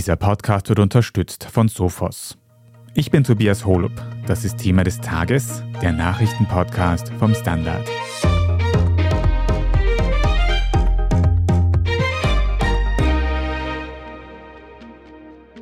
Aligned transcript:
Dieser 0.00 0.16
Podcast 0.16 0.70
wird 0.70 0.78
unterstützt 0.78 1.44
von 1.44 1.68
Sophos. 1.68 2.38
Ich 2.94 3.10
bin 3.10 3.22
Tobias 3.22 3.66
Holub. 3.66 3.92
Das 4.26 4.46
ist 4.46 4.56
Thema 4.56 4.82
des 4.82 4.98
Tages, 4.98 5.62
der 5.82 5.92
Nachrichtenpodcast 5.92 7.12
vom 7.18 7.34
Standard. 7.34 7.86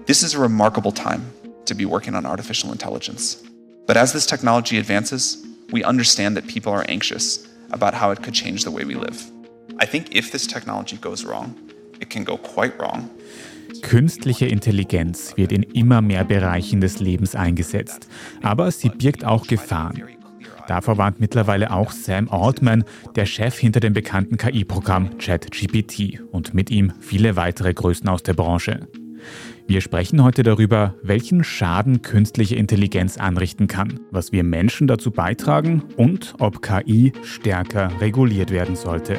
This 0.07 0.23
is 0.23 0.37
a 0.37 0.41
remarkable 0.41 0.93
time 0.93 1.23
to 1.67 1.75
be 1.75 1.85
working 1.85 2.15
on 2.15 2.25
artificial 2.25 2.71
intelligence. 2.71 3.43
But 3.89 3.97
as 3.97 4.13
this 4.13 4.25
technology 4.25 4.79
advances, 4.79 5.45
we 5.73 5.83
understand 5.83 6.37
that 6.37 6.47
people 6.47 6.73
are 6.73 6.85
anxious 6.89 7.45
about 7.73 7.93
how 7.93 8.13
it 8.13 8.23
could 8.23 8.35
change 8.35 8.63
the 8.63 8.71
way 8.71 8.85
we 8.85 8.95
live. 8.95 9.21
I 9.81 9.85
think 9.85 10.15
if 10.15 10.31
this 10.31 10.47
technology 10.47 10.97
goes 10.97 11.25
wrong, 11.25 11.57
it 12.01 12.09
can 12.09 12.23
go 12.23 12.37
quite 12.37 12.79
wrong. 12.79 13.11
Künstliche 13.83 14.47
Intelligenz 14.47 15.37
wird 15.37 15.53
in 15.53 15.63
immer 15.63 16.01
mehr 16.03 16.25
Bereichen 16.25 16.81
des 16.81 17.01
Lebens 17.01 17.35
eingesetzt, 17.35 18.09
aber 18.43 18.71
sie 18.71 18.89
birgt 18.89 19.25
auch 19.25 19.47
Gefahren. 19.47 20.03
Davor 20.67 20.99
warnt 20.99 21.21
mittlerweile 21.21 21.71
auch 21.71 21.91
Sam 21.91 22.29
Altman, 22.29 22.85
der 23.17 23.25
Chef 23.25 23.59
hinter 23.59 23.81
dem 23.81 23.95
bekannten 23.95 24.37
KI-Programm 24.37 25.19
ChatGPT 25.19 26.21
und 26.31 26.53
mit 26.53 26.71
ihm 26.71 26.93
viele 27.01 27.37
weitere 27.37 27.73
Größen 27.73 28.09
aus 28.09 28.23
der 28.23 28.35
Branche. 28.35 28.89
Wir 29.67 29.81
sprechen 29.81 30.23
heute 30.23 30.43
darüber, 30.43 30.95
welchen 31.03 31.45
Schaden 31.45 32.03
künstliche 32.03 32.57
Intelligenz 32.57 33.19
anrichten 33.19 33.67
kann, 33.67 34.01
was 34.11 34.33
wir 34.33 34.45
Menschen 34.45 34.87
dazu 34.87 35.11
beitragen 35.11 35.83
und 35.97 36.35
ob 36.39 36.63
KI 36.63 37.13
stärker 37.23 37.91
reguliert 38.01 38.51
werden 38.51 38.77
sollte. 38.77 39.19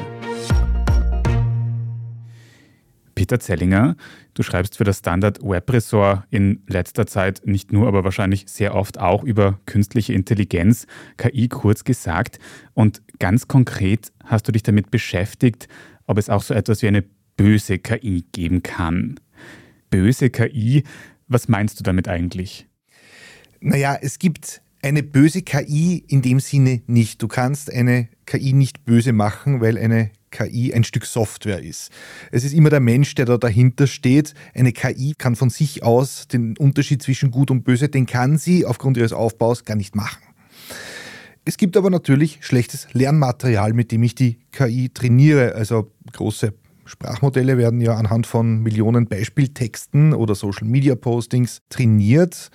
Peter 3.20 3.38
Zellinger, 3.38 3.96
du 4.34 4.42
schreibst 4.42 4.76
für 4.76 4.84
das 4.84 4.98
Standard 4.98 5.42
Web 5.42 5.72
Ressort 5.72 6.24
in 6.30 6.62
letzter 6.66 7.06
Zeit 7.06 7.42
nicht 7.44 7.72
nur, 7.72 7.88
aber 7.88 8.04
wahrscheinlich 8.04 8.44
sehr 8.48 8.74
oft 8.74 8.98
auch 8.98 9.24
über 9.24 9.60
künstliche 9.66 10.12
Intelligenz, 10.12 10.86
KI 11.16 11.48
kurz 11.48 11.84
gesagt. 11.84 12.38
Und 12.74 13.02
ganz 13.18 13.48
konkret 13.48 14.12
hast 14.24 14.48
du 14.48 14.52
dich 14.52 14.62
damit 14.62 14.90
beschäftigt, 14.90 15.68
ob 16.06 16.18
es 16.18 16.28
auch 16.28 16.42
so 16.42 16.54
etwas 16.54 16.82
wie 16.82 16.88
eine 16.88 17.04
böse 17.36 17.78
KI 17.78 18.24
geben 18.32 18.62
kann 18.62 19.16
böse 19.90 20.30
KI. 20.30 20.84
Was 21.28 21.48
meinst 21.48 21.78
du 21.78 21.84
damit 21.84 22.08
eigentlich? 22.08 22.66
Naja, 23.60 23.98
es 24.00 24.18
gibt 24.18 24.62
eine 24.82 25.02
böse 25.02 25.42
KI 25.42 26.04
in 26.08 26.22
dem 26.22 26.40
Sinne 26.40 26.82
nicht. 26.86 27.22
Du 27.22 27.28
kannst 27.28 27.72
eine 27.72 28.08
KI 28.26 28.52
nicht 28.52 28.84
böse 28.84 29.12
machen, 29.12 29.60
weil 29.60 29.76
eine 29.78 30.10
KI 30.30 30.72
ein 30.72 30.84
Stück 30.84 31.04
Software 31.04 31.62
ist. 31.62 31.90
Es 32.30 32.44
ist 32.44 32.52
immer 32.52 32.70
der 32.70 32.80
Mensch, 32.80 33.14
der 33.14 33.26
da 33.26 33.36
dahinter 33.36 33.86
steht. 33.86 34.34
Eine 34.54 34.72
KI 34.72 35.14
kann 35.18 35.36
von 35.36 35.50
sich 35.50 35.82
aus 35.82 36.28
den 36.28 36.56
Unterschied 36.56 37.02
zwischen 37.02 37.30
gut 37.30 37.50
und 37.50 37.64
böse, 37.64 37.88
den 37.88 38.06
kann 38.06 38.38
sie 38.38 38.64
aufgrund 38.64 38.96
ihres 38.96 39.12
Aufbaus 39.12 39.64
gar 39.64 39.76
nicht 39.76 39.96
machen. 39.96 40.22
Es 41.44 41.56
gibt 41.56 41.76
aber 41.76 41.90
natürlich 41.90 42.38
schlechtes 42.42 42.86
Lernmaterial, 42.92 43.72
mit 43.72 43.92
dem 43.92 44.02
ich 44.02 44.14
die 44.14 44.38
KI 44.52 44.90
trainiere, 44.90 45.54
also 45.54 45.90
große 46.12 46.54
Sprachmodelle 46.84 47.56
werden 47.56 47.80
ja 47.80 47.94
anhand 47.96 48.26
von 48.26 48.60
Millionen 48.62 49.06
Beispieltexten 49.06 50.12
oder 50.12 50.34
Social-Media-Postings 50.34 51.62
trainiert. 51.68 52.50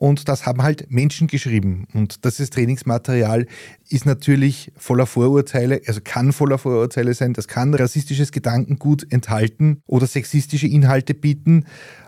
Und 0.00 0.28
das 0.28 0.46
haben 0.46 0.62
halt 0.62 0.92
Menschen 0.92 1.26
geschrieben. 1.26 1.88
Und 1.92 2.24
das 2.24 2.36
Trainingsmaterial 2.36 3.46
ist 3.88 4.06
natürlich 4.06 4.70
voller 4.76 5.06
Vorurteile, 5.06 5.80
also 5.88 6.00
kann 6.04 6.32
voller 6.32 6.56
Vorurteile 6.56 7.14
sein, 7.14 7.32
das 7.32 7.48
kann 7.48 7.74
rassistisches 7.74 8.30
Gedankengut 8.30 9.10
enthalten 9.10 9.82
oder 9.88 10.06
sexistische 10.06 10.68
Inhalte 10.68 11.14
bieten. 11.14 11.64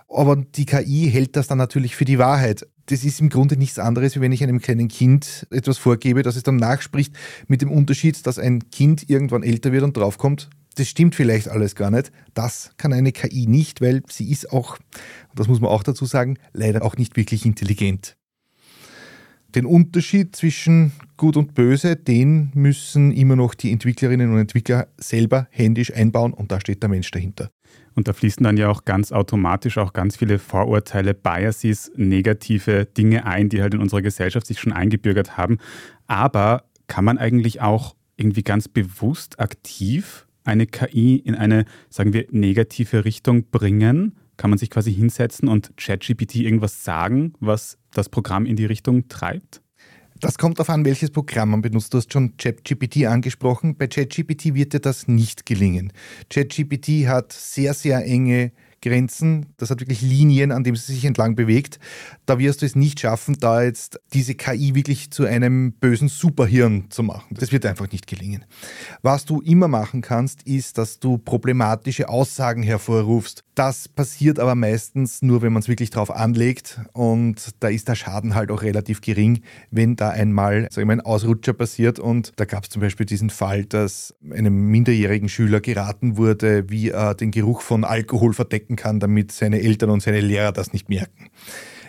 Aber 0.09 0.37
die 0.37 0.67
KI 0.67 1.11
hält 1.11 1.35
das 1.35 1.49
dann 1.49 1.59
natürlich 1.59 1.97
für 1.97 2.05
die 2.05 2.21
Wahrheit. 2.21 2.65
Das 2.87 3.03
ist 3.03 3.21
im 3.21 3.29
Grunde 3.29 3.57
nichts 3.57 3.81
anderes, 3.81 4.15
wie 4.15 4.21
wenn 4.21 4.31
ich 4.31 4.45
einem 4.45 4.61
kleinen 4.61 4.87
Kind 4.87 5.49
etwas 5.51 5.79
vorgebe, 5.79 6.23
das 6.23 6.37
es 6.37 6.45
dann 6.45 6.57
nachspricht, 6.57 7.17
mit 7.49 7.61
dem 7.61 7.73
Unterschied, 7.73 8.25
dass 8.25 8.39
ein 8.39 8.71
Kind 8.71 9.11
irgendwann 9.11 9.43
älter 9.43 9.73
wird 9.73 9.83
und 9.83 9.97
draufkommt, 9.97 10.49
das 10.77 10.89
stimmt 10.89 11.15
vielleicht 11.15 11.49
alles 11.49 11.75
gar 11.75 11.91
nicht. 11.91 12.13
Das 12.35 12.73
kann 12.77 12.93
eine 12.93 13.13
KI 13.13 13.47
nicht, 13.47 13.81
weil 13.81 14.03
sie 14.09 14.31
ist 14.31 14.53
auch, 14.53 14.79
das 15.35 15.49
muss 15.49 15.61
man 15.61 15.71
auch 15.71 15.83
dazu 15.83 16.05
sagen, 16.05 16.39
leider 16.53 16.83
auch 16.83 16.97
nicht 16.97 17.17
wirklich 17.17 17.45
intelligent. 17.45 18.17
Den 19.55 19.67
Unterschied 19.67 20.37
zwischen 20.37 20.93
Gut 21.17 21.37
und 21.37 21.55
Böse, 21.55 21.97
den 21.97 22.53
müssen 22.55 23.11
immer 23.11 23.35
noch 23.35 23.55
die 23.55 23.73
Entwicklerinnen 23.73 24.33
und 24.33 24.39
Entwickler 24.39 24.87
selber 24.97 25.49
händisch 25.51 25.93
einbauen 25.93 26.33
und 26.33 26.53
da 26.53 26.61
steht 26.61 26.83
der 26.83 26.89
Mensch 26.89 27.11
dahinter. 27.11 27.51
Und 27.95 28.07
da 28.07 28.13
fließen 28.13 28.45
dann 28.45 28.57
ja 28.57 28.69
auch 28.69 28.85
ganz 28.85 29.11
automatisch 29.11 29.77
auch 29.77 29.93
ganz 29.93 30.17
viele 30.17 30.39
Vorurteile, 30.39 31.15
Biases, 31.15 31.91
negative 31.97 32.87
Dinge 32.87 33.27
ein, 33.27 33.49
die 33.49 33.61
halt 33.61 33.75
in 33.75 33.81
unserer 33.81 34.03
Gesellschaft 34.03 34.47
sich 34.47 34.61
schon 34.61 34.73
eingebürgert 34.73 35.37
haben. 35.37 35.59
Aber 36.07 36.65
kann 36.87 37.05
man 37.05 37.19
eigentlich 37.19 37.61
auch 37.61 37.97
irgendwie 38.17 38.43
ganz 38.43 38.69
bewusst 38.69 39.41
aktiv 39.41 40.27
eine 40.45 40.67
KI 40.67 41.17
in 41.17 41.35
eine, 41.35 41.65
sagen 41.89 42.13
wir, 42.13 42.27
negative 42.31 43.05
Richtung 43.05 43.45
bringen? 43.51 44.17
Kann 44.37 44.51
man 44.51 44.59
sich 44.59 44.71
quasi 44.71 44.93
hinsetzen 44.93 45.49
und 45.49 45.73
ChatGPT 45.77 46.37
irgendwas 46.37 46.85
sagen, 46.85 47.35
was 47.41 47.79
das 47.93 48.09
Programm 48.09 48.47
in 48.47 48.57
die 48.57 48.65
Richtung 48.65 49.09
treibt? 49.09 49.61
Das 50.21 50.37
kommt 50.37 50.59
darauf 50.59 50.71
an, 50.71 50.85
welches 50.85 51.11
Programm 51.11 51.51
man 51.51 51.63
benutzt. 51.63 51.95
Du 51.95 51.99
hast 51.99 52.13
schon 52.13 52.37
ChatGPT 52.37 53.07
angesprochen. 53.07 53.77
Bei 53.77 53.87
ChatGPT 53.87 54.55
wird 54.55 54.75
dir 54.75 54.81
das 54.81 55.09
nicht 55.09 55.47
gelingen. 55.47 55.93
ChatGPT 56.29 57.07
hat 57.07 57.33
sehr, 57.33 57.73
sehr 57.73 58.05
enge 58.05 58.53
Grenzen, 58.83 59.47
das 59.57 59.71
hat 59.71 59.81
wirklich 59.81 60.03
Linien, 60.03 60.53
an 60.53 60.65
denen 60.65 60.77
sie 60.77 60.95
sich 60.95 61.05
entlang 61.05 61.37
bewegt. 61.37 61.79
Da 62.27 62.39
wirst 62.39 62.63
du 62.63 62.67
es 62.67 62.75
nicht 62.75 63.01
schaffen, 63.01 63.37
da 63.39 63.63
jetzt 63.63 64.01
diese 64.13 64.35
KI 64.35 64.75
wirklich 64.75 65.11
zu 65.11 65.25
einem 65.25 65.73
bösen 65.73 66.09
Superhirn 66.09 66.87
zu 66.91 67.03
machen. 67.03 67.35
Das 67.39 67.53
wird 67.53 67.67
einfach 67.67 67.91
nicht 67.91 68.07
gelingen. 68.07 68.45
Was 69.03 69.25
du 69.25 69.41
immer 69.41 69.69
machen 69.69 70.01
kannst, 70.01 70.43
ist, 70.45 70.79
dass 70.79 70.99
du 70.99 71.19
problematische 71.19 72.09
Aussagen 72.09 72.63
hervorrufst. 72.63 73.45
Das 73.55 73.89
passiert 73.89 74.39
aber 74.39 74.55
meistens 74.55 75.21
nur, 75.21 75.43
wenn 75.43 75.53
man 75.53 75.61
es 75.61 75.69
wirklich 75.69 75.91
drauf 75.91 76.11
anlegt 76.11 76.81
und 76.93 77.51
da 77.61 77.69
ist 77.69 77.89
der 77.89 77.95
Schaden 77.95 78.35
halt 78.35 78.51
auch 78.51 78.63
relativ 78.63 79.03
gering, 79.03 79.43
wenn 79.71 79.97
da 79.97 80.09
einmal 80.09 80.69
sag 80.71 80.83
ich 80.83 80.87
mal, 80.87 80.95
ein 80.95 81.01
Ausrutscher 81.01 81.53
passiert 81.53 81.99
und 81.99 82.33
da 82.37 82.47
gab 82.47 82.65
es 82.65 82.71
zum 82.71 82.81
Beispiel 82.81 83.05
diesen 83.05 83.29
Fall, 83.29 83.65
dass 83.67 84.15
einem 84.31 84.71
minderjährigen 84.71 85.29
Schüler 85.29 85.61
geraten 85.61 86.17
wurde, 86.17 86.71
wie 86.71 86.89
er 86.91 87.15
den 87.15 87.31
Geruch 87.31 87.61
von 87.61 87.85
Alkohol 87.85 88.33
verdecken 88.33 88.70
verstecken 88.71 88.77
kann, 88.77 89.01
damit 89.01 89.33
seine 89.33 89.61
Eltern 89.61 89.91
und 89.91 90.03
seine 90.03 90.21
Lehrer 90.21 90.53
das 90.53 90.73
nicht 90.73 90.89
merken. 90.89 91.31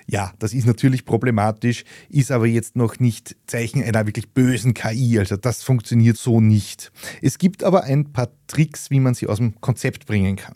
Ja, 0.08 0.34
das 0.40 0.54
ist 0.54 0.66
natürlich 0.66 1.06
problematisch, 1.06 1.84
ist 2.10 2.32
aber 2.32 2.48
jetzt 2.48 2.76
noch 2.76 3.00
nicht 3.00 3.36
Zeichen 3.48 3.84
einer 3.84 4.06
wirklich 4.06 4.30
bösen 4.34 4.74
KI. 4.74 5.20
Also 5.20 5.38
das 5.38 5.64
funktioniert 5.64 6.18
so 6.18 6.42
nicht. 6.42 6.92
Es 7.22 7.38
gibt 7.38 7.64
aber 7.64 7.84
ein 7.84 8.12
paar 8.12 8.30
Tricks, 8.48 8.90
wie 8.90 9.00
man 9.00 9.14
sie 9.14 9.28
aus 9.28 9.38
dem 9.38 9.54
Konzept 9.62 10.08
bringen 10.08 10.36
kann. 10.36 10.56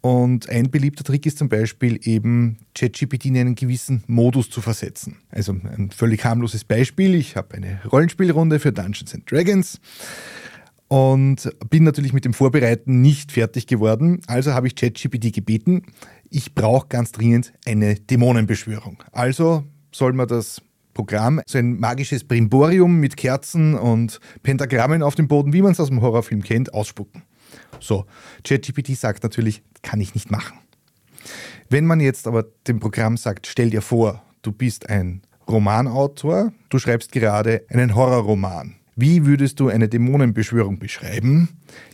Und 0.00 0.48
ein 0.48 0.68
beliebter 0.68 1.04
Trick 1.04 1.26
ist 1.26 1.38
zum 1.38 1.48
Beispiel 1.48 2.00
eben 2.02 2.58
ChatGPT 2.74 3.26
in 3.26 3.36
einen 3.36 3.54
gewissen 3.54 4.02
Modus 4.08 4.50
zu 4.50 4.60
versetzen. 4.60 5.18
Also 5.30 5.52
ein 5.52 5.90
völlig 5.92 6.24
harmloses 6.24 6.64
Beispiel. 6.64 7.14
Ich 7.14 7.36
habe 7.36 7.54
eine 7.54 7.80
Rollenspielrunde 7.84 8.58
für 8.58 8.72
Dungeons 8.72 9.14
and 9.14 9.30
Dragons 9.30 9.78
und 10.92 11.50
bin 11.70 11.84
natürlich 11.84 12.12
mit 12.12 12.26
dem 12.26 12.34
Vorbereiten 12.34 13.00
nicht 13.00 13.32
fertig 13.32 13.66
geworden. 13.66 14.20
Also 14.26 14.52
habe 14.52 14.66
ich 14.66 14.74
ChatGPT 14.74 15.32
gebeten, 15.32 15.84
ich 16.28 16.54
brauche 16.54 16.86
ganz 16.88 17.12
dringend 17.12 17.54
eine 17.64 17.94
Dämonenbeschwörung. 17.94 19.02
Also 19.10 19.64
soll 19.90 20.12
man 20.12 20.28
das 20.28 20.60
Programm, 20.92 21.40
so 21.46 21.56
ein 21.56 21.80
magisches 21.80 22.24
Brimborium 22.24 23.00
mit 23.00 23.16
Kerzen 23.16 23.72
und 23.72 24.20
Pentagrammen 24.42 25.02
auf 25.02 25.14
dem 25.14 25.28
Boden, 25.28 25.54
wie 25.54 25.62
man 25.62 25.72
es 25.72 25.80
aus 25.80 25.88
dem 25.88 26.02
Horrorfilm 26.02 26.42
kennt, 26.42 26.74
ausspucken. 26.74 27.22
So, 27.80 28.04
ChatGPT 28.44 28.94
sagt 28.94 29.22
natürlich, 29.22 29.62
kann 29.80 29.98
ich 29.98 30.14
nicht 30.14 30.30
machen. 30.30 30.58
Wenn 31.70 31.86
man 31.86 32.00
jetzt 32.00 32.26
aber 32.26 32.44
dem 32.68 32.80
Programm 32.80 33.16
sagt, 33.16 33.46
stell 33.46 33.70
dir 33.70 33.80
vor, 33.80 34.22
du 34.42 34.52
bist 34.52 34.90
ein 34.90 35.22
Romanautor, 35.48 36.52
du 36.68 36.78
schreibst 36.78 37.12
gerade 37.12 37.64
einen 37.70 37.94
Horrorroman 37.94 38.76
wie 38.94 39.24
würdest 39.24 39.58
du 39.58 39.68
eine 39.68 39.88
Dämonenbeschwörung 39.88 40.78
beschreiben? 40.78 41.48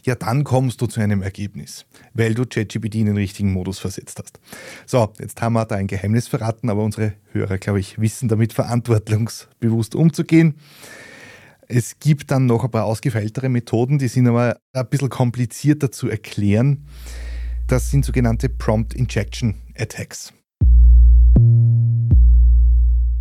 Ja, 0.05 0.17
dann 0.17 0.43
kommst 0.43 0.81
du 0.81 0.87
zu 0.87 1.01
einem 1.01 1.23
Ergebnis, 1.23 1.87
weil 2.13 2.35
du 2.35 2.45
ChatGPT 2.45 2.97
in 2.97 3.07
den 3.07 3.17
richtigen 3.17 3.53
Modus 3.53 3.79
versetzt 3.79 4.19
hast. 4.19 4.41
So, 4.85 5.13
jetzt 5.21 5.41
haben 5.41 5.53
wir 5.53 5.65
da 5.65 5.77
ein 5.77 5.87
Geheimnis 5.87 6.27
verraten, 6.27 6.71
aber 6.71 6.83
unsere 6.83 7.15
Hörer, 7.33 7.59
glaube 7.59 7.81
ich, 7.81 8.01
wissen 8.01 8.29
damit 8.29 8.53
verantwortungsbewusst 8.53 9.95
umzugehen. 9.95 10.57
Es 11.69 11.99
gibt 12.01 12.31
dann 12.31 12.47
noch 12.47 12.65
ein 12.65 12.71
paar 12.71 12.85
ausgefeiltere 12.85 13.49
Methoden, 13.49 13.99
die 13.99 14.09
sind 14.09 14.27
aber 14.27 14.59
ein 14.73 14.89
bisschen 14.89 15.11
komplizierter 15.11 15.93
zu 15.93 16.09
erklären. 16.09 16.87
Das 17.67 17.91
sind 17.91 18.05
sogenannte 18.05 18.49
Prompt 18.49 18.95
Injection 18.95 19.55
Attacks. 19.77 20.33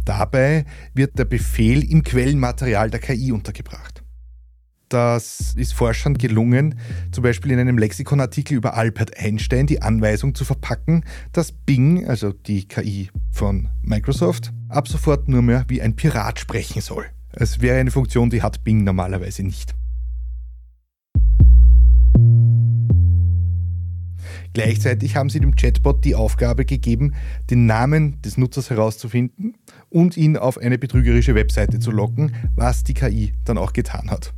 Dabei 0.08 0.64
wird 0.94 1.20
der 1.20 1.26
Befehl 1.26 1.84
im 1.84 2.02
Quellenmaterial 2.02 2.90
der 2.90 3.02
KI 3.02 3.34
untergebracht. 3.34 4.06
Das 4.88 5.54
ist 5.58 5.74
Forschern 5.74 6.18
gelungen, 6.18 6.80
zum 7.12 7.24
Beispiel 7.24 7.52
in 7.52 7.60
einem 7.60 7.78
Lexikonartikel 7.78 8.56
über 8.56 8.76
Albert 8.76 9.20
Einstein 9.20 9.68
die 9.68 9.82
Anweisung 9.82 10.34
zu 10.34 10.46
verpacken, 10.46 11.04
dass 11.34 11.52
Bing, 11.52 12.08
also 12.08 12.32
die 12.32 12.70
KI 12.70 13.10
von 13.34 13.68
Microsoft, 13.82 14.54
ab 14.70 14.88
sofort 14.88 15.28
nur 15.28 15.42
mehr 15.42 15.66
wie 15.68 15.82
ein 15.82 15.98
Pirat 15.98 16.40
sprechen 16.40 16.82
soll. 16.82 17.08
Es 17.34 17.60
wäre 17.60 17.78
eine 17.78 17.92
Funktion, 17.92 18.30
die 18.30 18.42
hat 18.42 18.64
Bing 18.64 18.86
normalerweise 18.86 19.44
nicht. 19.44 19.76
Gleichzeitig 24.58 25.16
haben 25.16 25.30
sie 25.30 25.40
dem 25.40 25.56
Chatbot 25.56 26.04
die 26.04 26.16
Aufgabe 26.16 26.66
gegeben, 26.66 27.14
den 27.52 27.68
Namen 27.68 28.20
des 28.24 28.40
Nutzers 28.40 28.72
herauszufinden 28.72 29.56
und 29.92 30.18
ihn 30.18 30.36
auf 30.36 30.58
eine 30.58 30.80
betrügerische 30.80 31.36
Webseite 31.36 31.78
zu 31.78 31.92
locken, 31.92 32.34
was 32.56 32.84
die 32.84 32.96
KI 32.96 33.36
dann 33.46 33.60
auch 33.60 33.72
getan 33.72 34.10
hat. 34.10 34.34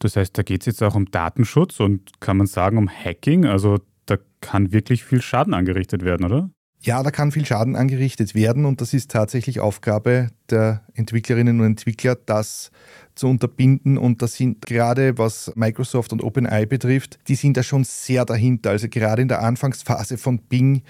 Das 0.00 0.16
heißt, 0.16 0.36
da 0.36 0.42
geht 0.42 0.62
es 0.62 0.66
jetzt 0.66 0.82
auch 0.82 0.96
um 0.96 1.08
Datenschutz 1.12 1.78
und 1.78 2.18
kann 2.18 2.38
man 2.38 2.48
sagen 2.48 2.76
um 2.76 2.90
Hacking. 2.90 3.44
Also 3.44 3.78
da 4.06 4.16
kann 4.40 4.72
wirklich 4.72 5.04
viel 5.04 5.22
Schaden 5.22 5.54
angerichtet 5.54 6.04
werden, 6.04 6.26
oder? 6.26 6.50
Ja, 6.80 7.02
da 7.02 7.10
kann 7.10 7.32
viel 7.32 7.44
Schaden 7.44 7.74
angerichtet 7.74 8.34
werden 8.34 8.64
und 8.64 8.80
das 8.80 8.94
ist 8.94 9.10
tatsächlich 9.10 9.58
Aufgabe 9.58 10.30
der 10.48 10.82
Entwicklerinnen 10.94 11.60
und 11.60 11.66
Entwickler, 11.66 12.14
das 12.14 12.70
zu 13.18 13.28
unterbinden. 13.28 13.98
Und 13.98 14.22
das 14.22 14.34
sind 14.34 14.64
gerade, 14.64 15.18
was 15.18 15.52
Microsoft 15.54 16.12
und 16.12 16.22
OpenAI 16.22 16.66
betrifft, 16.66 17.18
die 17.28 17.34
sind 17.34 17.56
da 17.56 17.62
schon 17.62 17.84
sehr 17.84 18.24
dahinter. 18.24 18.70
Also 18.70 18.88
gerade 18.88 19.22
in 19.22 19.28
der 19.28 19.42
Anfangsphase 19.42 20.18
von 20.18 20.38
Bing 20.38 20.82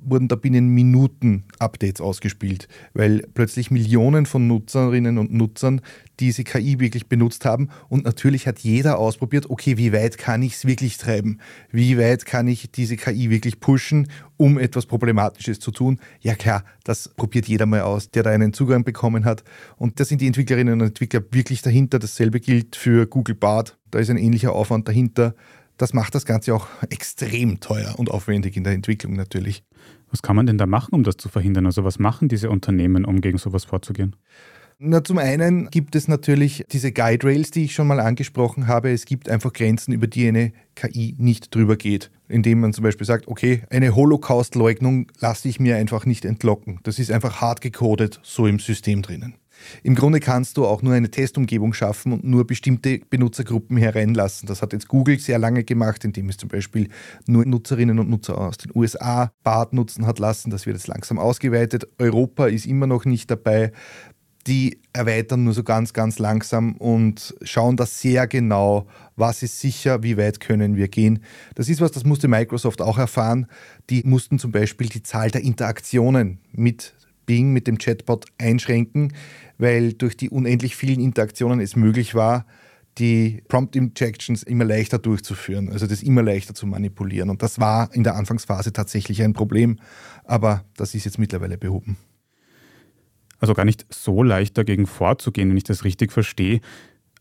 wurden 0.00 0.28
da 0.28 0.36
binnen 0.36 0.68
Minuten 0.68 1.44
Updates 1.58 2.00
ausgespielt, 2.00 2.68
weil 2.94 3.24
plötzlich 3.34 3.70
Millionen 3.70 4.26
von 4.26 4.46
Nutzerinnen 4.46 5.18
und 5.18 5.32
Nutzern 5.32 5.80
diese 6.20 6.44
KI 6.44 6.80
wirklich 6.80 7.08
benutzt 7.08 7.44
haben. 7.44 7.68
Und 7.88 8.04
natürlich 8.04 8.46
hat 8.46 8.60
jeder 8.60 8.98
ausprobiert, 8.98 9.50
okay, 9.50 9.76
wie 9.76 9.92
weit 9.92 10.18
kann 10.18 10.42
ich 10.42 10.54
es 10.54 10.64
wirklich 10.64 10.98
treiben? 10.98 11.38
Wie 11.70 11.98
weit 11.98 12.24
kann 12.24 12.48
ich 12.48 12.70
diese 12.70 12.96
KI 12.96 13.30
wirklich 13.30 13.60
pushen, 13.60 14.08
um 14.36 14.58
etwas 14.58 14.86
Problematisches 14.86 15.60
zu 15.60 15.70
tun? 15.70 15.98
Ja 16.20 16.34
klar, 16.34 16.64
das 16.84 17.08
probiert 17.08 17.46
jeder 17.46 17.66
mal 17.66 17.82
aus, 17.82 18.10
der 18.10 18.22
da 18.22 18.30
einen 18.30 18.52
Zugang 18.52 18.84
bekommen 18.84 19.24
hat. 19.24 19.44
Und 19.76 20.00
da 20.00 20.04
sind 20.04 20.20
die 20.20 20.26
Entwicklerinnen 20.26 20.80
und 20.80 20.86
Entwickler 20.88 21.22
wirklich 21.30 21.62
dahinter. 21.62 21.98
Dasselbe 21.98 22.40
gilt 22.40 22.76
für 22.76 23.06
Google 23.06 23.34
Bart. 23.34 23.76
Da 23.90 23.98
ist 23.98 24.10
ein 24.10 24.18
ähnlicher 24.18 24.52
Aufwand 24.52 24.88
dahinter. 24.88 25.34
Das 25.76 25.92
macht 25.92 26.14
das 26.14 26.24
Ganze 26.24 26.54
auch 26.54 26.66
extrem 26.88 27.60
teuer 27.60 27.94
und 27.98 28.10
aufwendig 28.10 28.56
in 28.56 28.64
der 28.64 28.72
Entwicklung 28.72 29.14
natürlich. 29.14 29.62
Was 30.10 30.22
kann 30.22 30.36
man 30.36 30.46
denn 30.46 30.58
da 30.58 30.66
machen, 30.66 30.94
um 30.94 31.04
das 31.04 31.16
zu 31.16 31.28
verhindern? 31.28 31.66
Also 31.66 31.84
was 31.84 31.98
machen 31.98 32.28
diese 32.28 32.48
Unternehmen, 32.48 33.04
um 33.04 33.20
gegen 33.20 33.38
sowas 33.38 33.64
vorzugehen? 33.64 34.16
Na, 34.78 35.02
zum 35.02 35.16
einen 35.16 35.70
gibt 35.70 35.96
es 35.96 36.06
natürlich 36.06 36.62
diese 36.70 36.92
Guide 36.92 37.26
Rails, 37.26 37.50
die 37.50 37.64
ich 37.64 37.74
schon 37.74 37.86
mal 37.86 37.98
angesprochen 37.98 38.66
habe. 38.66 38.90
Es 38.90 39.06
gibt 39.06 39.30
einfach 39.30 39.54
Grenzen, 39.54 39.92
über 39.92 40.06
die 40.06 40.28
eine 40.28 40.52
KI 40.74 41.14
nicht 41.18 41.54
drüber 41.54 41.76
geht. 41.76 42.10
Indem 42.28 42.60
man 42.60 42.74
zum 42.74 42.84
Beispiel 42.84 43.06
sagt, 43.06 43.26
okay, 43.26 43.62
eine 43.70 43.94
Holocaust-Leugnung 43.94 45.10
lasse 45.18 45.48
ich 45.48 45.60
mir 45.60 45.76
einfach 45.76 46.04
nicht 46.04 46.26
entlocken. 46.26 46.80
Das 46.82 46.98
ist 46.98 47.10
einfach 47.10 47.40
hart 47.40 47.62
gecodet 47.62 48.20
so 48.22 48.46
im 48.46 48.58
System 48.58 49.00
drinnen. 49.00 49.36
Im 49.82 49.94
Grunde 49.94 50.20
kannst 50.20 50.56
du 50.56 50.66
auch 50.66 50.82
nur 50.82 50.94
eine 50.94 51.10
Testumgebung 51.10 51.72
schaffen 51.72 52.12
und 52.12 52.24
nur 52.24 52.46
bestimmte 52.46 53.00
Benutzergruppen 53.10 53.76
hereinlassen. 53.76 54.46
Das 54.46 54.62
hat 54.62 54.72
jetzt 54.72 54.88
Google 54.88 55.18
sehr 55.18 55.38
lange 55.38 55.64
gemacht, 55.64 56.04
indem 56.04 56.28
es 56.28 56.36
zum 56.36 56.48
Beispiel 56.48 56.88
nur 57.26 57.44
Nutzerinnen 57.44 57.98
und 57.98 58.08
Nutzer 58.08 58.38
aus 58.38 58.58
den 58.58 58.72
USA 58.74 59.32
BART 59.42 59.72
nutzen 59.72 60.06
hat 60.06 60.18
lassen. 60.18 60.50
Das 60.50 60.66
wird 60.66 60.76
jetzt 60.76 60.88
langsam 60.88 61.18
ausgeweitet. 61.18 61.86
Europa 61.98 62.46
ist 62.46 62.66
immer 62.66 62.86
noch 62.86 63.04
nicht 63.04 63.30
dabei. 63.30 63.72
Die 64.46 64.80
erweitern 64.92 65.42
nur 65.42 65.54
so 65.54 65.64
ganz, 65.64 65.92
ganz 65.92 66.20
langsam 66.20 66.76
und 66.76 67.34
schauen 67.42 67.76
da 67.76 67.84
sehr 67.84 68.28
genau, 68.28 68.86
was 69.16 69.42
ist 69.42 69.58
sicher, 69.58 70.04
wie 70.04 70.16
weit 70.16 70.38
können 70.38 70.76
wir 70.76 70.86
gehen. 70.86 71.24
Das 71.56 71.68
ist 71.68 71.80
was, 71.80 71.90
das 71.90 72.04
musste 72.04 72.28
Microsoft 72.28 72.80
auch 72.80 72.96
erfahren. 72.96 73.48
Die 73.90 74.04
mussten 74.04 74.38
zum 74.38 74.52
Beispiel 74.52 74.88
die 74.88 75.02
Zahl 75.02 75.32
der 75.32 75.42
Interaktionen 75.42 76.38
mit 76.52 76.94
Bing, 77.26 77.52
mit 77.52 77.66
dem 77.66 77.78
Chatbot 77.78 78.26
einschränken, 78.38 79.12
weil 79.58 79.92
durch 79.92 80.16
die 80.16 80.30
unendlich 80.30 80.76
vielen 80.76 81.00
Interaktionen 81.00 81.60
es 81.60 81.76
möglich 81.76 82.14
war, 82.14 82.46
die 82.98 83.42
Prompt 83.48 83.76
Injections 83.76 84.42
immer 84.42 84.64
leichter 84.64 84.98
durchzuführen, 84.98 85.68
also 85.70 85.86
das 85.86 86.02
immer 86.02 86.22
leichter 86.22 86.54
zu 86.54 86.66
manipulieren. 86.66 87.28
Und 87.28 87.42
das 87.42 87.60
war 87.60 87.92
in 87.94 88.04
der 88.04 88.16
Anfangsphase 88.16 88.72
tatsächlich 88.72 89.22
ein 89.22 89.34
Problem, 89.34 89.78
aber 90.24 90.64
das 90.76 90.94
ist 90.94 91.04
jetzt 91.04 91.18
mittlerweile 91.18 91.58
behoben. 91.58 91.98
Also 93.38 93.52
gar 93.52 93.66
nicht 93.66 93.84
so 93.90 94.22
leicht 94.22 94.56
dagegen 94.56 94.86
vorzugehen, 94.86 95.50
wenn 95.50 95.58
ich 95.58 95.64
das 95.64 95.84
richtig 95.84 96.10
verstehe. 96.10 96.60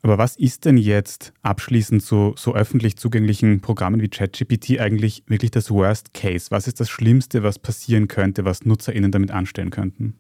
Aber 0.06 0.20
was 0.20 0.36
ist 0.36 0.66
denn 0.66 0.78
jetzt 0.78 1.34
abschließend 1.42 2.04
zu 2.04 2.36
so 2.38 2.54
öffentlich 2.54 2.96
zugänglichen 2.96 3.60
Programmen 3.60 4.00
wie 4.02 4.08
ChatGPT 4.08 4.80
eigentlich 4.80 5.24
wirklich 5.26 5.50
das 5.50 5.72
Worst 5.72 6.14
Case? 6.14 6.52
Was 6.52 6.68
ist 6.68 6.80
das 6.80 6.92
Schlimmste, 6.92 7.42
was 7.42 7.58
passieren 7.58 8.08
könnte, 8.08 8.46
was 8.46 8.66
NutzerInnen 8.66 9.12
damit 9.12 9.32
anstellen 9.32 9.72
könnten? 9.72 10.20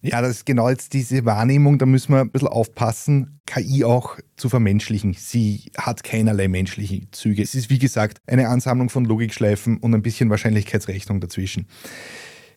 Ja, 0.00 0.22
das 0.22 0.30
ist 0.30 0.46
genau 0.46 0.70
jetzt 0.70 0.94
diese 0.94 1.26
Wahrnehmung, 1.26 1.76
da 1.76 1.84
müssen 1.84 2.14
wir 2.14 2.22
ein 2.22 2.30
bisschen 2.30 2.48
aufpassen, 2.48 3.42
KI 3.44 3.84
auch 3.84 4.18
zu 4.38 4.48
vermenschlichen. 4.48 5.12
Sie 5.12 5.72
hat 5.76 6.04
keinerlei 6.04 6.48
menschliche 6.48 7.10
Züge. 7.10 7.42
Es 7.42 7.54
ist 7.54 7.68
wie 7.68 7.78
gesagt 7.78 8.22
eine 8.26 8.48
Ansammlung 8.48 8.88
von 8.88 9.04
Logikschleifen 9.04 9.76
und 9.76 9.94
ein 9.94 10.00
bisschen 10.00 10.30
Wahrscheinlichkeitsrechnung 10.30 11.20
dazwischen. 11.20 11.66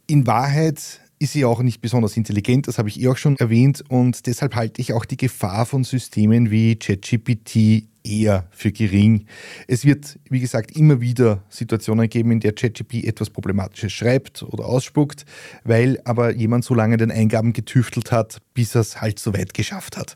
In 0.07 0.25
Wahrheit 0.25 1.01
ist 1.21 1.33
sie 1.33 1.45
auch 1.45 1.61
nicht 1.61 1.81
besonders 1.81 2.17
intelligent, 2.17 2.67
das 2.67 2.79
habe 2.79 2.89
ich 2.89 2.99
eh 2.99 3.07
auch 3.07 3.17
schon 3.17 3.37
erwähnt 3.37 3.83
und 3.89 4.25
deshalb 4.25 4.55
halte 4.55 4.81
ich 4.81 4.93
auch 4.93 5.05
die 5.05 5.17
Gefahr 5.17 5.67
von 5.67 5.83
Systemen 5.83 6.49
wie 6.49 6.75
ChatGPT 6.75 7.87
eher 8.03 8.47
für 8.49 8.71
gering. 8.71 9.27
Es 9.67 9.85
wird, 9.85 10.17
wie 10.31 10.39
gesagt, 10.39 10.75
immer 10.75 10.99
wieder 10.99 11.43
Situationen 11.49 12.09
geben, 12.09 12.31
in 12.31 12.39
der 12.39 12.53
ChatGPT 12.53 13.03
etwas 13.03 13.29
Problematisches 13.29 13.93
schreibt 13.93 14.41
oder 14.41 14.65
ausspuckt, 14.65 15.25
weil 15.63 16.01
aber 16.05 16.33
jemand 16.33 16.65
so 16.65 16.73
lange 16.73 16.97
den 16.97 17.11
Eingaben 17.11 17.53
getüftelt 17.53 18.11
hat, 18.11 18.39
bis 18.55 18.73
er 18.73 18.81
es 18.81 18.99
halt 18.99 19.19
so 19.19 19.35
weit 19.35 19.53
geschafft 19.53 19.97
hat. 19.97 20.15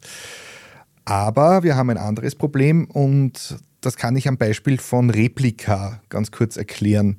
Aber 1.05 1.61
wir 1.61 1.75
haben 1.75 1.91
ein 1.91 1.99
anderes 1.99 2.33
Problem 2.33 2.85
und 2.85 3.59
das 3.81 3.95
kann 3.95 4.15
ich 4.15 4.27
am 4.27 4.37
Beispiel 4.37 4.79
von 4.79 5.11
Replika 5.11 6.01
ganz 6.09 6.31
kurz 6.31 6.57
erklären. 6.57 7.17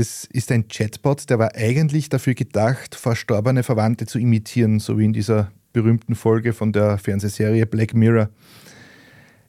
Das 0.00 0.24
ist 0.32 0.50
ein 0.50 0.66
Chatbot, 0.66 1.28
der 1.28 1.38
war 1.38 1.54
eigentlich 1.54 2.08
dafür 2.08 2.32
gedacht, 2.32 2.94
verstorbene 2.94 3.62
Verwandte 3.62 4.06
zu 4.06 4.18
imitieren, 4.18 4.80
so 4.80 4.98
wie 4.98 5.04
in 5.04 5.12
dieser 5.12 5.52
berühmten 5.74 6.14
Folge 6.14 6.54
von 6.54 6.72
der 6.72 6.96
Fernsehserie 6.96 7.66
Black 7.66 7.92
Mirror. 7.92 8.30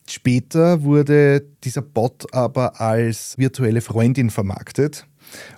Später 0.09 0.83
wurde 0.83 1.45
dieser 1.63 1.81
Bot 1.81 2.33
aber 2.33 2.81
als 2.81 3.37
virtuelle 3.37 3.79
Freundin 3.79 4.29
vermarktet 4.29 5.07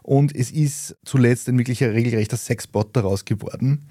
und 0.04 0.36
es 0.36 0.52
ist 0.52 0.96
zuletzt 1.04 1.50
ein 1.50 1.58
wirklicher 1.58 1.92
regelrechter 1.92 2.38
Sexbot 2.38 2.96
daraus 2.96 3.26
geworden. 3.26 3.88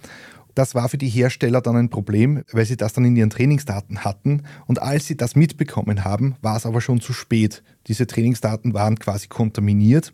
Das 0.54 0.74
war 0.74 0.88
für 0.88 0.98
die 0.98 1.08
Hersteller 1.08 1.60
dann 1.60 1.76
ein 1.76 1.88
Problem, 1.88 2.42
weil 2.52 2.64
sie 2.64 2.76
das 2.76 2.92
dann 2.92 3.04
in 3.04 3.16
ihren 3.16 3.30
Trainingsdaten 3.30 4.04
hatten. 4.04 4.42
Und 4.66 4.80
als 4.80 5.06
sie 5.06 5.16
das 5.16 5.36
mitbekommen 5.36 6.04
haben, 6.04 6.36
war 6.42 6.56
es 6.56 6.66
aber 6.66 6.80
schon 6.80 7.00
zu 7.00 7.12
spät. 7.12 7.62
Diese 7.88 8.06
Trainingsdaten 8.06 8.74
waren 8.74 8.98
quasi 8.98 9.28
kontaminiert. 9.28 10.12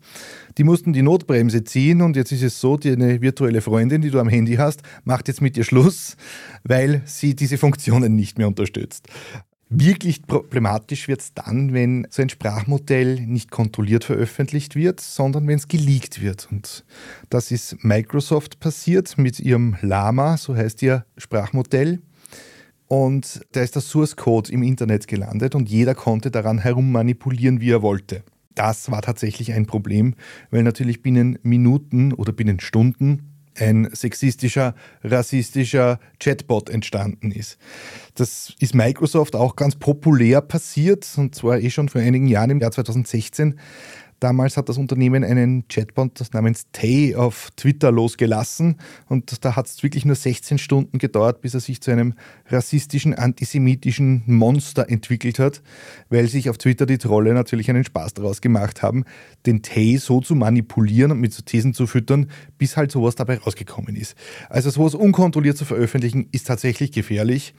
Die 0.57 0.64
mussten 0.64 0.92
die 0.92 1.02
Notbremse 1.02 1.64
ziehen 1.64 2.00
und 2.00 2.16
jetzt 2.16 2.33
ist 2.33 2.42
es 2.42 2.61
so, 2.61 2.76
deine 2.76 3.21
virtuelle 3.21 3.61
Freundin, 3.61 4.00
die 4.00 4.11
du 4.11 4.21
am 4.21 4.28
Handy 4.28 4.57
hast, 4.57 4.83
macht 5.04 5.28
jetzt 5.28 5.42
mit 5.42 5.57
dir 5.57 5.64
Schluss, 5.64 6.16
weil 6.64 7.02
sie 7.04 7.35
diese 7.35 7.59
Funktionen 7.59 8.14
nicht 8.14 8.38
mehr 8.38 8.49
unterstützt. 8.49 9.09
Wirklich 9.70 10.22
problematisch 10.22 11.08
wird 11.08 11.20
es 11.20 11.34
dann, 11.34 11.75
wenn 11.75 12.06
so 12.08 12.22
ein 12.22 12.30
Sprachmodell 12.30 13.20
nicht 13.20 13.50
kontrolliert 13.50 14.02
veröffentlicht 14.04 14.75
wird, 14.76 14.98
sondern 15.00 15.46
wenn 15.46 15.58
es 15.58 15.68
geleakt 15.68 16.22
wird. 16.22 16.48
Und 16.50 16.87
das 17.28 17.50
ist 17.50 17.84
Microsoft 17.84 18.60
passiert 18.60 19.18
mit 19.18 19.38
ihrem 19.40 19.76
Lama, 19.82 20.38
so 20.38 20.56
heißt 20.56 20.80
ihr 20.82 21.04
Sprachmodell. 21.18 22.00
Und 22.87 23.42
da 23.52 23.60
ist 23.60 23.75
der 23.75 23.82
Source 23.82 24.16
Code 24.16 24.50
im 24.50 24.62
Internet 24.62 25.06
gelandet 25.06 25.54
und 25.54 25.68
jeder 25.68 25.94
konnte 25.94 26.30
daran 26.30 26.58
herummanipulieren, 26.58 27.60
wie 27.60 27.70
er 27.70 27.82
wollte. 27.82 28.22
Das 28.54 28.90
war 28.90 29.02
tatsächlich 29.02 29.52
ein 29.52 29.66
Problem, 29.66 30.14
weil 30.50 30.62
natürlich 30.62 31.02
binnen 31.02 31.38
Minuten 31.42 32.14
oder 32.14 32.32
binnen 32.32 32.58
Stunden 32.58 33.27
ein 33.60 33.88
sexistischer, 33.92 34.74
rassistischer 35.02 35.98
Chatbot 36.20 36.70
entstanden 36.70 37.30
ist. 37.30 37.58
Das 38.14 38.54
ist 38.58 38.74
Microsoft 38.74 39.36
auch 39.36 39.56
ganz 39.56 39.76
populär 39.76 40.40
passiert, 40.40 41.06
und 41.16 41.34
zwar 41.34 41.58
eh 41.60 41.70
schon 41.70 41.88
vor 41.88 42.00
einigen 42.00 42.26
Jahren, 42.26 42.50
im 42.50 42.60
Jahr 42.60 42.72
2016. 42.72 43.58
Damals 44.20 44.56
hat 44.56 44.68
das 44.68 44.78
Unternehmen 44.78 45.22
einen 45.22 45.68
Chatbot 45.68 46.20
namens 46.32 46.66
Tay 46.72 47.14
auf 47.14 47.50
Twitter 47.56 47.92
losgelassen 47.92 48.76
und 49.06 49.44
da 49.44 49.54
hat 49.54 49.66
es 49.66 49.82
wirklich 49.82 50.04
nur 50.04 50.16
16 50.16 50.58
Stunden 50.58 50.98
gedauert, 50.98 51.40
bis 51.40 51.54
er 51.54 51.60
sich 51.60 51.80
zu 51.80 51.92
einem 51.92 52.14
rassistischen, 52.46 53.14
antisemitischen 53.14 54.25
Monster 54.26 54.88
entwickelt 54.88 55.38
hat, 55.38 55.62
weil 56.08 56.26
sich 56.26 56.50
auf 56.50 56.58
Twitter 56.58 56.84
die 56.84 56.98
Trolle 56.98 57.32
natürlich 57.32 57.70
einen 57.70 57.84
Spaß 57.84 58.14
daraus 58.14 58.40
gemacht 58.40 58.82
haben, 58.82 59.04
den 59.46 59.62
Tay 59.62 59.98
so 59.98 60.20
zu 60.20 60.34
manipulieren 60.34 61.12
und 61.12 61.20
mit 61.20 61.32
so 61.32 61.42
Thesen 61.42 61.72
zu 61.72 61.87
füttern, 61.87 62.30
bis 62.58 62.76
halt 62.76 62.90
sowas 62.90 63.14
dabei 63.14 63.38
rausgekommen 63.38 63.94
ist. 63.94 64.16
Also 64.48 64.70
sowas 64.70 64.96
unkontrolliert 64.96 65.56
zu 65.56 65.64
veröffentlichen, 65.64 66.28
ist 66.32 66.48
tatsächlich 66.48 66.90
gefährlich. 66.90 67.54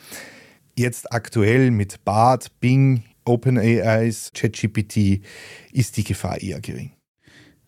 Jetzt 0.77 1.13
aktuell 1.13 1.71
mit 1.71 2.03
BART, 2.03 2.51
Bing, 2.59 3.03
OpenAIs, 3.29 4.31
ChatGPT 4.33 5.21
ist 5.71 5.97
die 5.97 6.03
Gefahr 6.03 6.41
eher 6.41 6.59
gering. 6.59 6.91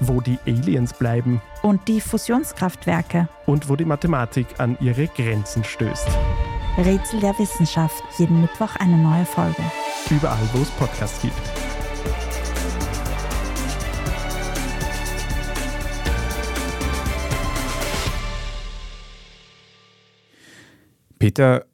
Wo 0.00 0.20
die 0.20 0.38
Aliens 0.46 0.92
bleiben. 0.94 1.40
Und 1.62 1.88
die 1.88 2.00
Fusionskraftwerke. 2.00 3.28
Und 3.46 3.68
wo 3.68 3.76
die 3.76 3.84
Mathematik 3.84 4.46
an 4.58 4.76
ihre 4.80 5.08
Grenzen 5.08 5.64
stößt. 5.64 6.08
Rätsel 6.76 7.20
der 7.20 7.36
Wissenschaft. 7.38 8.02
Jeden 8.18 8.40
Mittwoch 8.40 8.76
eine 8.76 8.96
neue 8.96 9.24
Folge. 9.24 9.62
Überall, 10.10 10.48
wo 10.52 10.62
es 10.62 10.70
Podcasts 10.70 11.20
gibt. 11.20 11.34
Peter, 21.18 21.66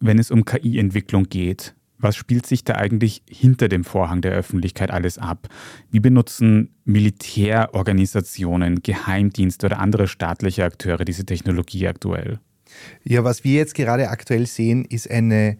wenn 0.00 0.18
es 0.18 0.30
um 0.30 0.46
KI-Entwicklung 0.46 1.24
geht, 1.24 1.74
was 2.00 2.16
spielt 2.16 2.46
sich 2.46 2.64
da 2.64 2.74
eigentlich 2.74 3.22
hinter 3.28 3.68
dem 3.68 3.84
Vorhang 3.84 4.20
der 4.20 4.32
Öffentlichkeit 4.32 4.90
alles 4.90 5.18
ab? 5.18 5.48
Wie 5.90 6.00
benutzen 6.00 6.74
Militärorganisationen, 6.84 8.82
Geheimdienste 8.82 9.66
oder 9.66 9.78
andere 9.78 10.08
staatliche 10.08 10.64
Akteure 10.64 11.04
diese 11.04 11.24
Technologie 11.24 11.86
aktuell? 11.86 12.40
Ja, 13.02 13.24
was 13.24 13.44
wir 13.44 13.54
jetzt 13.54 13.74
gerade 13.74 14.08
aktuell 14.10 14.46
sehen, 14.46 14.84
ist 14.84 15.10
eine 15.10 15.58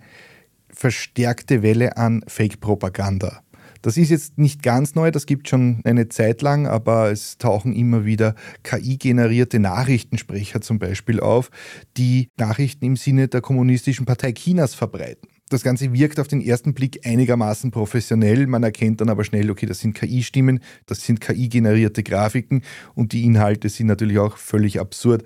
verstärkte 0.68 1.62
Welle 1.62 1.96
an 1.96 2.22
Fake-Propaganda. 2.26 3.42
Das 3.82 3.96
ist 3.96 4.10
jetzt 4.10 4.36
nicht 4.36 4.62
ganz 4.62 4.94
neu, 4.94 5.10
das 5.10 5.24
gibt 5.24 5.48
schon 5.48 5.80
eine 5.84 6.08
Zeit 6.08 6.42
lang, 6.42 6.66
aber 6.66 7.10
es 7.10 7.38
tauchen 7.38 7.72
immer 7.72 8.04
wieder 8.04 8.34
KI-generierte 8.62 9.58
Nachrichtensprecher 9.58 10.60
zum 10.60 10.78
Beispiel 10.78 11.18
auf, 11.18 11.50
die 11.96 12.28
Nachrichten 12.38 12.84
im 12.84 12.96
Sinne 12.96 13.28
der 13.28 13.40
Kommunistischen 13.40 14.04
Partei 14.04 14.32
Chinas 14.32 14.74
verbreiten. 14.74 15.28
Das 15.50 15.64
Ganze 15.64 15.92
wirkt 15.92 16.20
auf 16.20 16.28
den 16.28 16.40
ersten 16.40 16.74
Blick 16.74 17.04
einigermaßen 17.04 17.72
professionell. 17.72 18.46
Man 18.46 18.62
erkennt 18.62 19.00
dann 19.00 19.08
aber 19.08 19.24
schnell, 19.24 19.50
okay, 19.50 19.66
das 19.66 19.80
sind 19.80 19.94
KI-Stimmen, 19.94 20.60
das 20.86 21.04
sind 21.04 21.20
KI-generierte 21.20 22.04
Grafiken 22.04 22.62
und 22.94 23.12
die 23.12 23.24
Inhalte 23.24 23.68
sind 23.68 23.88
natürlich 23.88 24.18
auch 24.20 24.36
völlig 24.36 24.78
absurd. 24.80 25.24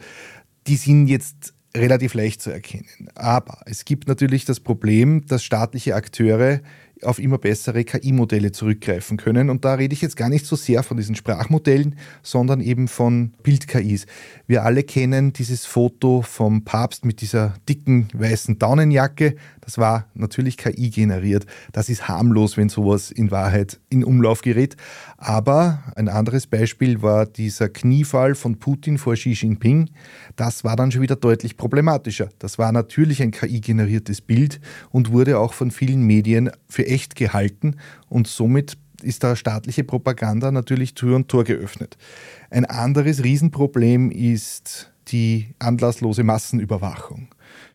Die 0.66 0.76
sind 0.76 1.08
jetzt 1.08 1.52
relativ 1.76 2.14
leicht 2.14 2.40
zu 2.40 2.50
erkennen. 2.50 3.08
Aber 3.14 3.58
es 3.66 3.84
gibt 3.84 4.08
natürlich 4.08 4.46
das 4.46 4.60
Problem, 4.60 5.26
dass 5.26 5.44
staatliche 5.44 5.94
Akteure 5.94 6.60
auf 7.02 7.18
immer 7.18 7.38
bessere 7.38 7.84
KI-Modelle 7.84 8.52
zurückgreifen 8.52 9.16
können. 9.16 9.50
Und 9.50 9.64
da 9.64 9.74
rede 9.74 9.92
ich 9.94 10.00
jetzt 10.00 10.16
gar 10.16 10.28
nicht 10.28 10.46
so 10.46 10.56
sehr 10.56 10.82
von 10.82 10.96
diesen 10.96 11.14
Sprachmodellen, 11.16 11.96
sondern 12.22 12.60
eben 12.60 12.88
von 12.88 13.34
Bild-KIs. 13.42 14.06
Wir 14.46 14.64
alle 14.64 14.84
kennen 14.84 15.32
dieses 15.32 15.66
Foto 15.66 16.22
vom 16.22 16.64
Papst 16.64 17.04
mit 17.04 17.20
dieser 17.20 17.54
dicken 17.68 18.08
weißen 18.14 18.58
Daunenjacke. 18.58 19.34
Das 19.64 19.78
war 19.78 20.06
natürlich 20.14 20.56
KI 20.56 20.90
generiert. 20.90 21.46
Das 21.72 21.88
ist 21.88 22.06
harmlos, 22.06 22.56
wenn 22.56 22.68
sowas 22.68 23.10
in 23.10 23.30
Wahrheit 23.30 23.80
in 23.88 24.04
Umlauf 24.04 24.42
gerät. 24.42 24.76
Aber 25.16 25.82
ein 25.96 26.08
anderes 26.08 26.46
Beispiel 26.46 27.02
war 27.02 27.26
dieser 27.26 27.68
Kniefall 27.68 28.34
von 28.34 28.58
Putin 28.58 28.98
vor 28.98 29.14
Xi 29.14 29.32
Jinping. 29.32 29.90
Das 30.36 30.64
war 30.64 30.76
dann 30.76 30.92
schon 30.92 31.02
wieder 31.02 31.16
deutlich 31.16 31.56
problematischer. 31.56 32.28
Das 32.38 32.58
war 32.58 32.72
natürlich 32.72 33.22
ein 33.22 33.30
KI-generiertes 33.30 34.20
Bild 34.20 34.60
und 34.90 35.12
wurde 35.12 35.38
auch 35.38 35.54
von 35.54 35.70
vielen 35.70 36.02
Medien 36.02 36.50
für 36.68 36.86
echt 36.86 37.16
gehalten 37.16 37.76
und 38.08 38.26
somit 38.26 38.76
ist 39.02 39.22
da 39.22 39.36
staatliche 39.36 39.84
Propaganda 39.84 40.50
natürlich 40.50 40.94
Tür 40.94 41.16
und 41.16 41.28
Tor 41.28 41.44
geöffnet. 41.44 41.96
Ein 42.50 42.64
anderes 42.64 43.22
Riesenproblem 43.22 44.10
ist 44.10 44.92
die 45.08 45.54
anlasslose 45.58 46.22
Massenüberwachung. 46.22 47.28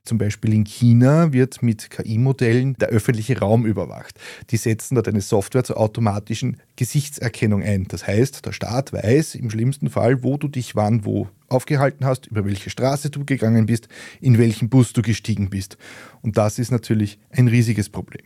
Zum 0.09 0.17
Beispiel 0.17 0.55
in 0.55 0.63
China 0.63 1.33
wird 1.33 1.61
mit 1.61 1.91
KI-Modellen 1.91 2.73
der 2.79 2.87
öffentliche 2.87 3.37
Raum 3.37 3.67
überwacht. 3.67 4.19
Die 4.49 4.57
setzen 4.57 4.95
dort 4.95 5.07
eine 5.07 5.21
Software 5.21 5.63
zur 5.63 5.77
automatischen 5.77 6.57
Gesichtserkennung 6.77 7.61
ein. 7.61 7.85
Das 7.87 8.07
heißt, 8.07 8.43
der 8.43 8.51
Staat 8.51 8.91
weiß 8.91 9.35
im 9.35 9.51
schlimmsten 9.51 9.91
Fall, 9.91 10.23
wo 10.23 10.37
du 10.37 10.47
dich 10.47 10.75
wann 10.75 11.05
wo 11.05 11.27
aufgehalten 11.47 12.07
hast, 12.07 12.25
über 12.25 12.43
welche 12.43 12.71
Straße 12.71 13.11
du 13.11 13.23
gegangen 13.23 13.67
bist, 13.67 13.87
in 14.19 14.39
welchen 14.39 14.69
Bus 14.69 14.93
du 14.93 15.03
gestiegen 15.03 15.51
bist. 15.51 15.77
Und 16.23 16.37
das 16.37 16.57
ist 16.57 16.71
natürlich 16.71 17.19
ein 17.29 17.47
riesiges 17.47 17.89
Problem. 17.89 18.25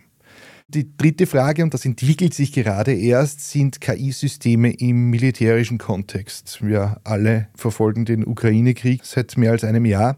Die 0.69 0.95
dritte 0.95 1.27
Frage, 1.27 1.63
und 1.63 1.73
das 1.73 1.83
entwickelt 1.83 2.33
sich 2.33 2.53
gerade 2.53 2.93
erst, 2.93 3.51
sind 3.51 3.81
KI-Systeme 3.81 4.71
im 4.71 5.09
militärischen 5.09 5.79
Kontext. 5.79 6.65
Wir 6.65 7.01
alle 7.03 7.49
verfolgen 7.55 8.05
den 8.05 8.25
Ukraine-Krieg 8.25 9.03
seit 9.03 9.35
mehr 9.35 9.51
als 9.51 9.65
einem 9.65 9.83
Jahr. 9.83 10.17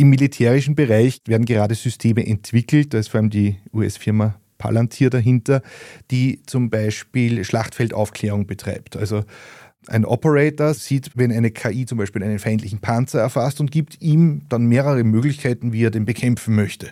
Im 0.00 0.10
militärischen 0.10 0.76
Bereich 0.76 1.20
werden 1.26 1.44
gerade 1.44 1.74
Systeme 1.74 2.24
entwickelt, 2.24 2.94
da 2.94 2.98
ist 2.98 3.08
vor 3.08 3.18
allem 3.18 3.30
die 3.30 3.56
US-Firma 3.72 4.36
Palantir 4.56 5.10
dahinter, 5.10 5.60
die 6.12 6.40
zum 6.46 6.70
Beispiel 6.70 7.44
Schlachtfeldaufklärung 7.44 8.46
betreibt. 8.46 8.96
Also 8.96 9.24
ein 9.88 10.04
Operator 10.04 10.72
sieht, 10.74 11.10
wenn 11.16 11.32
eine 11.32 11.50
KI 11.50 11.84
zum 11.84 11.98
Beispiel 11.98 12.22
einen 12.22 12.38
feindlichen 12.38 12.78
Panzer 12.78 13.20
erfasst 13.20 13.60
und 13.60 13.72
gibt 13.72 14.00
ihm 14.00 14.42
dann 14.48 14.66
mehrere 14.66 15.02
Möglichkeiten, 15.02 15.72
wie 15.72 15.84
er 15.84 15.90
den 15.90 16.04
bekämpfen 16.04 16.54
möchte. 16.54 16.90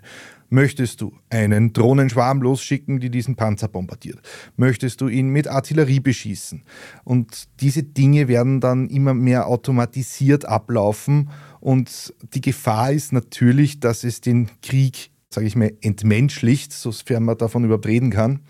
Möchtest 0.48 1.00
du 1.00 1.12
einen 1.28 1.72
Drohnenschwarm 1.72 2.40
losschicken, 2.40 3.00
die 3.00 3.10
diesen 3.10 3.36
Panzer 3.36 3.68
bombardiert? 3.68 4.20
Möchtest 4.56 5.00
du 5.00 5.08
ihn 5.08 5.28
mit 5.28 5.48
Artillerie 5.48 6.00
beschießen? 6.00 6.62
Und 7.04 7.48
diese 7.60 7.82
Dinge 7.82 8.28
werden 8.28 8.60
dann 8.60 8.88
immer 8.88 9.14
mehr 9.14 9.48
automatisiert 9.48 10.44
ablaufen. 10.44 11.30
Und 11.60 12.14
die 12.34 12.40
Gefahr 12.40 12.92
ist 12.92 13.12
natürlich, 13.12 13.80
dass 13.80 14.04
es 14.04 14.20
den 14.20 14.48
Krieg, 14.62 15.10
sage 15.30 15.46
ich 15.46 15.56
mal, 15.56 15.72
entmenschlicht, 15.80 16.72
sofern 16.72 17.24
man 17.24 17.38
davon 17.38 17.64
überhaupt 17.64 17.86
reden 17.86 18.10
kann. 18.10 18.40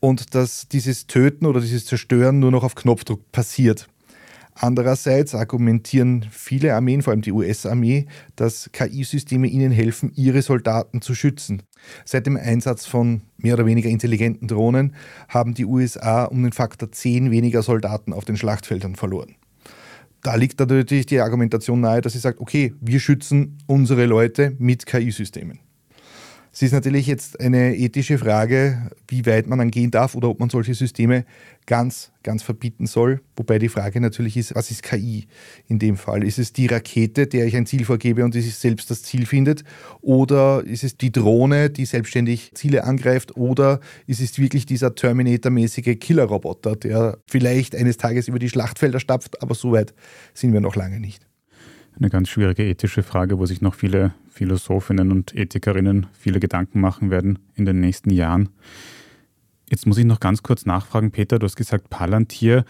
Und 0.00 0.34
dass 0.34 0.68
dieses 0.68 1.06
Töten 1.06 1.46
oder 1.46 1.60
dieses 1.60 1.84
Zerstören 1.86 2.38
nur 2.38 2.50
noch 2.50 2.64
auf 2.64 2.74
Knopfdruck 2.74 3.32
passiert. 3.32 3.88
Andererseits 4.58 5.34
argumentieren 5.34 6.26
viele 6.30 6.74
Armeen, 6.74 7.02
vor 7.02 7.12
allem 7.12 7.20
die 7.20 7.32
US-Armee, 7.32 8.06
dass 8.36 8.70
KI-Systeme 8.72 9.48
ihnen 9.48 9.70
helfen, 9.70 10.12
ihre 10.14 10.40
Soldaten 10.40 11.02
zu 11.02 11.14
schützen. 11.14 11.62
Seit 12.06 12.26
dem 12.26 12.38
Einsatz 12.38 12.86
von 12.86 13.20
mehr 13.36 13.54
oder 13.54 13.66
weniger 13.66 13.90
intelligenten 13.90 14.48
Drohnen 14.48 14.94
haben 15.28 15.52
die 15.52 15.66
USA 15.66 16.24
um 16.24 16.42
den 16.42 16.52
Faktor 16.52 16.90
10 16.90 17.30
weniger 17.30 17.62
Soldaten 17.62 18.14
auf 18.14 18.24
den 18.24 18.38
Schlachtfeldern 18.38 18.96
verloren. 18.96 19.36
Da 20.22 20.34
liegt 20.36 20.58
natürlich 20.58 21.06
die 21.06 21.20
Argumentation 21.20 21.82
nahe, 21.82 22.00
dass 22.00 22.14
sie 22.14 22.18
sagt, 22.18 22.40
okay, 22.40 22.72
wir 22.80 22.98
schützen 22.98 23.58
unsere 23.66 24.06
Leute 24.06 24.56
mit 24.58 24.86
KI-Systemen. 24.86 25.60
Es 26.56 26.62
ist 26.62 26.72
natürlich 26.72 27.06
jetzt 27.06 27.38
eine 27.38 27.76
ethische 27.76 28.16
Frage, 28.16 28.90
wie 29.08 29.26
weit 29.26 29.46
man 29.46 29.58
dann 29.58 29.70
gehen 29.70 29.90
darf 29.90 30.14
oder 30.14 30.30
ob 30.30 30.40
man 30.40 30.48
solche 30.48 30.72
Systeme 30.72 31.26
ganz, 31.66 32.12
ganz 32.22 32.42
verbieten 32.42 32.86
soll. 32.86 33.20
Wobei 33.36 33.58
die 33.58 33.68
Frage 33.68 34.00
natürlich 34.00 34.38
ist, 34.38 34.54
was 34.54 34.70
ist 34.70 34.82
KI 34.82 35.26
in 35.68 35.78
dem 35.78 35.98
Fall? 35.98 36.24
Ist 36.24 36.38
es 36.38 36.54
die 36.54 36.64
Rakete, 36.64 37.26
der 37.26 37.44
ich 37.44 37.54
ein 37.56 37.66
Ziel 37.66 37.84
vorgebe 37.84 38.24
und 38.24 38.34
die 38.34 38.40
sich 38.40 38.54
selbst 38.54 38.90
das 38.90 39.02
Ziel 39.02 39.26
findet? 39.26 39.64
Oder 40.00 40.64
ist 40.64 40.82
es 40.82 40.96
die 40.96 41.12
Drohne, 41.12 41.68
die 41.68 41.84
selbstständig 41.84 42.52
Ziele 42.54 42.84
angreift? 42.84 43.36
Oder 43.36 43.80
ist 44.06 44.22
es 44.22 44.38
wirklich 44.38 44.64
dieser 44.64 44.94
Terminator-mäßige 44.94 45.98
Killerroboter, 46.00 46.74
der 46.74 47.18
vielleicht 47.26 47.76
eines 47.76 47.98
Tages 47.98 48.28
über 48.28 48.38
die 48.38 48.48
Schlachtfelder 48.48 48.98
stapft? 48.98 49.42
Aber 49.42 49.54
so 49.54 49.72
weit 49.72 49.92
sind 50.32 50.54
wir 50.54 50.62
noch 50.62 50.74
lange 50.74 51.00
nicht 51.00 51.26
eine 51.98 52.10
ganz 52.10 52.28
schwierige 52.28 52.64
ethische 52.64 53.02
Frage, 53.02 53.38
wo 53.38 53.46
sich 53.46 53.60
noch 53.60 53.74
viele 53.74 54.14
Philosophinnen 54.28 55.10
und 55.10 55.34
Ethikerinnen 55.34 56.06
viele 56.12 56.40
Gedanken 56.40 56.80
machen 56.80 57.10
werden 57.10 57.38
in 57.54 57.64
den 57.64 57.80
nächsten 57.80 58.10
Jahren. 58.10 58.50
Jetzt 59.70 59.86
muss 59.86 59.98
ich 59.98 60.04
noch 60.04 60.20
ganz 60.20 60.42
kurz 60.42 60.66
nachfragen, 60.66 61.10
Peter, 61.10 61.38
du 61.38 61.44
hast 61.44 61.56
gesagt 61.56 61.90
Palantir, 61.90 62.64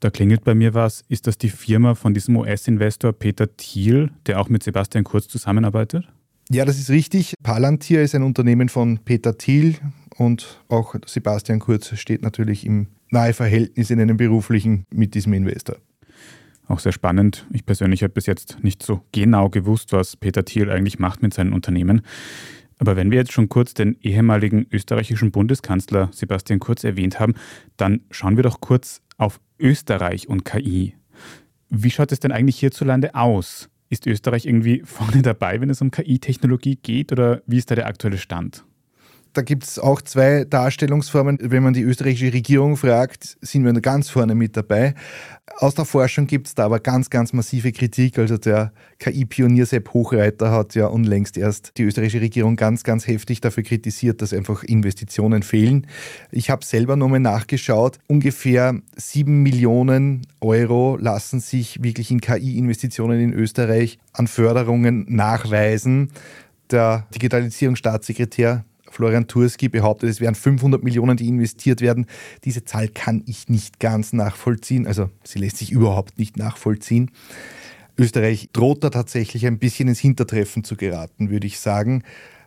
da 0.00 0.08
klingelt 0.08 0.44
bei 0.44 0.54
mir 0.54 0.72
was. 0.72 1.02
Ist 1.08 1.26
das 1.26 1.36
die 1.36 1.50
Firma 1.50 1.94
von 1.94 2.14
diesem 2.14 2.36
US-Investor 2.36 3.12
Peter 3.12 3.54
Thiel, 3.56 4.10
der 4.26 4.40
auch 4.40 4.48
mit 4.48 4.62
Sebastian 4.62 5.04
Kurz 5.04 5.28
zusammenarbeitet? 5.28 6.08
Ja, 6.48 6.64
das 6.64 6.78
ist 6.78 6.90
richtig. 6.90 7.34
Palantir 7.42 8.02
ist 8.02 8.14
ein 8.14 8.22
Unternehmen 8.22 8.70
von 8.70 8.98
Peter 9.04 9.36
Thiel 9.36 9.76
und 10.16 10.60
auch 10.68 10.94
Sebastian 11.06 11.60
Kurz 11.60 11.96
steht 11.98 12.22
natürlich 12.22 12.64
im 12.64 12.86
nahe 13.10 13.34
Verhältnis 13.34 13.90
in 13.90 14.00
einem 14.00 14.16
beruflichen 14.16 14.84
mit 14.90 15.14
diesem 15.14 15.34
Investor. 15.34 15.76
Auch 16.70 16.78
sehr 16.78 16.92
spannend. 16.92 17.48
Ich 17.52 17.66
persönlich 17.66 18.04
habe 18.04 18.12
bis 18.12 18.26
jetzt 18.26 18.62
nicht 18.62 18.80
so 18.84 19.02
genau 19.10 19.48
gewusst, 19.48 19.92
was 19.92 20.16
Peter 20.16 20.44
Thiel 20.44 20.70
eigentlich 20.70 21.00
macht 21.00 21.20
mit 21.20 21.34
seinen 21.34 21.52
Unternehmen. 21.52 22.02
Aber 22.78 22.94
wenn 22.94 23.10
wir 23.10 23.18
jetzt 23.18 23.32
schon 23.32 23.48
kurz 23.48 23.74
den 23.74 23.96
ehemaligen 24.00 24.66
österreichischen 24.70 25.32
Bundeskanzler 25.32 26.10
Sebastian 26.12 26.60
Kurz 26.60 26.84
erwähnt 26.84 27.18
haben, 27.18 27.34
dann 27.76 28.02
schauen 28.12 28.36
wir 28.36 28.44
doch 28.44 28.60
kurz 28.60 29.02
auf 29.18 29.40
Österreich 29.58 30.28
und 30.28 30.44
KI. 30.44 30.94
Wie 31.70 31.90
schaut 31.90 32.12
es 32.12 32.20
denn 32.20 32.30
eigentlich 32.30 32.60
hierzulande 32.60 33.16
aus? 33.16 33.68
Ist 33.88 34.06
Österreich 34.06 34.46
irgendwie 34.46 34.82
vorne 34.84 35.22
dabei, 35.22 35.60
wenn 35.60 35.70
es 35.70 35.82
um 35.82 35.90
KI-Technologie 35.90 36.76
geht 36.76 37.10
oder 37.10 37.42
wie 37.46 37.58
ist 37.58 37.72
da 37.72 37.74
der 37.74 37.88
aktuelle 37.88 38.16
Stand? 38.16 38.64
Da 39.32 39.42
gibt 39.42 39.64
es 39.64 39.78
auch 39.78 40.02
zwei 40.02 40.44
Darstellungsformen. 40.44 41.38
Wenn 41.40 41.62
man 41.62 41.72
die 41.72 41.82
österreichische 41.82 42.32
Regierung 42.32 42.76
fragt, 42.76 43.36
sind 43.40 43.64
wir 43.64 43.72
ganz 43.80 44.10
vorne 44.10 44.34
mit 44.34 44.56
dabei. 44.56 44.94
Aus 45.58 45.74
der 45.74 45.84
Forschung 45.84 46.26
gibt 46.26 46.46
es 46.46 46.54
da 46.54 46.64
aber 46.64 46.80
ganz, 46.80 47.10
ganz 47.10 47.32
massive 47.32 47.72
Kritik. 47.72 48.18
Also 48.18 48.38
der 48.38 48.72
KI-Pionier 48.98 49.66
Sepp 49.66 49.92
Hochreiter 49.92 50.50
hat 50.50 50.74
ja 50.74 50.86
unlängst 50.86 51.36
erst 51.36 51.76
die 51.76 51.82
österreichische 51.82 52.20
Regierung 52.20 52.56
ganz, 52.56 52.82
ganz 52.82 53.06
heftig 53.06 53.40
dafür 53.40 53.62
kritisiert, 53.62 54.22
dass 54.22 54.32
einfach 54.32 54.62
Investitionen 54.64 55.42
fehlen. 55.42 55.86
Ich 56.30 56.50
habe 56.50 56.64
selber 56.64 56.96
nochmal 56.96 57.20
nachgeschaut. 57.20 57.98
Ungefähr 58.06 58.80
sieben 58.96 59.42
Millionen 59.42 60.26
Euro 60.40 60.96
lassen 60.96 61.40
sich 61.40 61.82
wirklich 61.82 62.10
in 62.10 62.20
KI-Investitionen 62.20 63.20
in 63.20 63.32
Österreich 63.32 63.98
an 64.12 64.26
Förderungen 64.26 65.04
nachweisen. 65.08 66.10
Der 66.70 67.06
Digitalisierungsstaatssekretär 67.12 68.64
Florian 68.90 69.26
Turski 69.26 69.68
behauptet, 69.68 70.10
es 70.10 70.20
wären 70.20 70.34
500 70.34 70.82
Millionen, 70.82 71.16
die 71.16 71.28
investiert 71.28 71.80
werden. 71.80 72.06
Diese 72.44 72.64
Zahl 72.64 72.88
kann 72.88 73.22
ich 73.26 73.48
nicht 73.48 73.80
ganz 73.80 74.12
nachvollziehen. 74.12 74.86
Also 74.86 75.10
sie 75.24 75.38
lässt 75.38 75.56
sich 75.56 75.72
überhaupt 75.72 76.18
nicht 76.18 76.36
nachvollziehen. 76.36 77.10
Österreich 77.96 78.50
droht 78.52 78.82
da 78.82 78.90
tatsächlich 78.90 79.46
ein 79.46 79.58
bisschen 79.58 79.88
ins 79.88 79.98
Hintertreffen 79.98 80.64
zu 80.64 80.76
geraten, 80.76 81.30
würde 81.30 81.46
ich 81.46 81.60
sagen. 81.60 82.02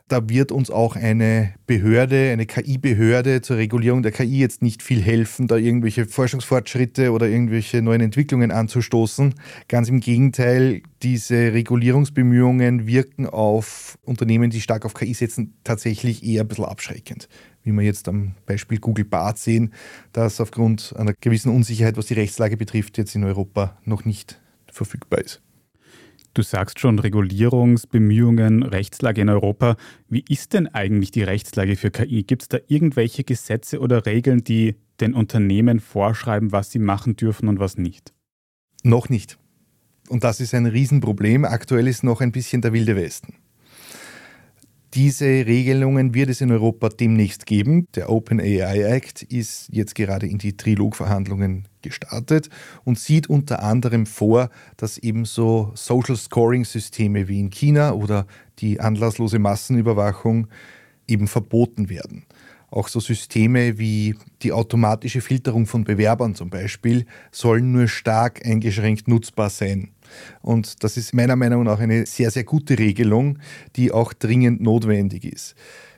Da 0.09 0.29
wird 0.29 0.51
uns 0.51 0.69
auch 0.69 0.95
eine 0.95 1.53
Behörde, 1.65 2.31
eine 2.31 2.45
KI-Behörde 2.45 3.41
zur 3.41 3.57
Regulierung 3.57 4.03
der 4.03 4.11
KI 4.11 4.39
jetzt 4.39 4.61
nicht 4.61 4.83
viel 4.83 5.01
helfen, 5.01 5.47
da 5.47 5.55
irgendwelche 5.55 6.05
Forschungsfortschritte 6.05 7.11
oder 7.11 7.27
irgendwelche 7.27 7.81
neuen 7.81 8.01
Entwicklungen 8.01 8.51
anzustoßen. 8.51 9.33
Ganz 9.69 9.87
im 9.87 10.01
Gegenteil, 10.01 10.83
diese 11.01 11.53
Regulierungsbemühungen 11.53 12.85
wirken 12.85 13.27
auf 13.27 13.97
Unternehmen, 14.03 14.49
die 14.49 14.61
stark 14.61 14.85
auf 14.85 14.93
KI 14.93 15.13
setzen, 15.13 15.55
tatsächlich 15.63 16.23
eher 16.23 16.41
ein 16.41 16.47
bisschen 16.47 16.65
abschreckend 16.65 17.27
wie 17.63 17.71
wir 17.71 17.81
jetzt 17.81 18.07
am 18.07 18.35
Beispiel 18.45 18.77
Google 18.77 19.05
Bart 19.05 19.37
sehen, 19.37 19.73
dass 20.11 20.41
aufgrund 20.41 20.93
einer 20.97 21.13
gewissen 21.13 21.49
Unsicherheit, 21.49 21.97
was 21.97 22.07
die 22.07 22.13
Rechtslage 22.13 22.57
betrifft, 22.57 22.97
jetzt 22.97 23.15
in 23.15 23.23
Europa 23.23 23.77
noch 23.85 24.05
nicht 24.05 24.39
verfügbar 24.71 25.19
ist. 25.19 25.41
Du 26.33 26.41
sagst 26.41 26.79
schon 26.79 26.97
Regulierungsbemühungen, 26.97 28.63
Rechtslage 28.63 29.21
in 29.21 29.29
Europa. 29.29 29.75
Wie 30.09 30.25
ist 30.27 30.53
denn 30.53 30.67
eigentlich 30.67 31.11
die 31.11 31.21
Rechtslage 31.21 31.75
für 31.75 31.91
KI? 31.91 32.23
Gibt 32.23 32.41
es 32.41 32.47
da 32.47 32.57
irgendwelche 32.67 33.23
Gesetze 33.23 33.79
oder 33.79 34.07
Regeln, 34.07 34.43
die 34.43 34.75
den 34.99 35.13
Unternehmen 35.13 35.79
vorschreiben, 35.79 36.51
was 36.51 36.71
sie 36.71 36.79
machen 36.79 37.15
dürfen 37.15 37.49
und 37.49 37.59
was 37.59 37.77
nicht? 37.77 38.13
Noch 38.83 39.09
nicht. 39.09 39.37
Und 40.09 40.23
das 40.23 40.39
ist 40.39 40.55
ein 40.55 40.65
Riesenproblem. 40.65 41.45
Aktuell 41.45 41.87
ist 41.87 42.03
noch 42.03 42.19
ein 42.19 42.31
bisschen 42.31 42.61
der 42.61 42.73
wilde 42.73 42.95
Westen. 42.95 43.35
Diese 44.93 45.25
Regelungen 45.25 46.13
wird 46.13 46.29
es 46.29 46.39
in 46.41 46.51
Europa 46.51 46.89
demnächst 46.89 47.47
geben. 47.47 47.87
Der 47.95 48.11
Open 48.11 48.39
AI 48.39 48.83
Act 48.83 49.23
ist 49.23 49.67
jetzt 49.71 49.95
gerade 49.95 50.27
in 50.27 50.37
die 50.37 50.55
Trilogverhandlungen 50.55 51.67
gestartet 51.81 52.49
und 52.83 52.99
sieht 52.99 53.27
unter 53.27 53.63
anderem 53.63 54.05
vor, 54.05 54.51
dass 54.77 54.99
ebenso 54.99 55.71
Social 55.73 56.15
Scoring 56.15 56.63
Systeme 56.63 57.27
wie 57.27 57.39
in 57.39 57.49
China 57.49 57.93
oder 57.93 58.27
die 58.59 58.79
anlasslose 58.79 59.39
Massenüberwachung 59.39 60.47
eben 61.07 61.27
verboten 61.27 61.89
werden. 61.89 62.25
Auch 62.69 62.87
so 62.87 62.99
Systeme 62.99 63.79
wie 63.79 64.15
die 64.43 64.51
automatische 64.51 65.21
Filterung 65.21 65.65
von 65.65 65.85
Bewerbern 65.85 66.35
zum 66.35 66.51
Beispiel 66.51 67.07
sollen 67.31 67.71
nur 67.71 67.87
stark 67.87 68.45
eingeschränkt 68.45 69.07
nutzbar 69.07 69.49
sein. 69.49 69.92
Und 70.41 70.83
das 70.83 70.97
ist 70.97 71.13
meiner 71.13 71.35
Meinung 71.35 71.63
nach 71.63 71.79
eine 71.79 72.05
sehr, 72.05 72.31
sehr 72.31 72.43
gute 72.43 72.77
Regelung, 72.77 73.39
die 73.75 73.91
auch 73.91 74.13
dringend 74.13 74.61
notwendig 74.61 75.25
ist. 75.25 75.55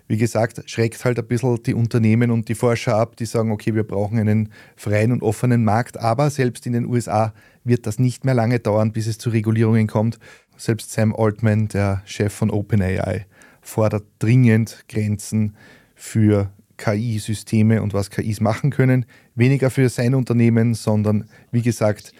Wie 0.08 0.18
gesagt, 0.18 0.62
schreckt 0.70 1.04
halt 1.04 1.18
ein 1.18 1.26
bisschen 1.26 1.64
die 1.64 1.74
Unternehmen 1.74 2.30
und 2.30 2.48
die 2.48 2.54
Forscher 2.56 2.96
ab, 2.96 3.16
die 3.16 3.26
sagen, 3.26 3.52
okay, 3.52 3.74
wir 3.74 3.84
brauchen 3.84 4.20
einen 4.20 4.50
freien 4.76 5.12
und 5.12 5.24
offenen 5.24 5.64
Markt, 5.64 5.98
aber 5.98 6.30
selbst 6.30 6.68
in 6.68 6.74
den 6.74 6.86
USA 6.86 7.34
wird 7.64 7.88
das 7.88 7.98
nicht 7.98 8.24
mehr 8.24 8.36
lange 8.36 8.60
dauern, 8.60 8.92
bis 8.92 9.08
es 9.08 9.18
zu 9.18 9.32
Regulierungen 9.32 9.88
kommt. 9.88 10.20
Selbst 10.58 10.92
Sam 10.92 11.14
Altman, 11.16 11.70
der 11.70 12.04
Chef 12.06 12.32
von 12.32 12.52
OpenAI, 12.52 13.26
fordert 13.62 14.06
dringend 14.20 14.86
Grenzen 14.88 15.56
für 15.96 16.52
KI-Systeme 16.78 17.82
und 17.82 17.96
was 17.96 18.12
KIs 18.12 18.42
machen 18.42 18.70
können. 18.70 19.06
Weniger 19.34 19.72
für 19.72 19.90
sein 19.90 20.14
Unternehmen, 20.14 20.76
sondern 20.76 21.28
wie 21.52 21.64
gesagt, 21.64 22.14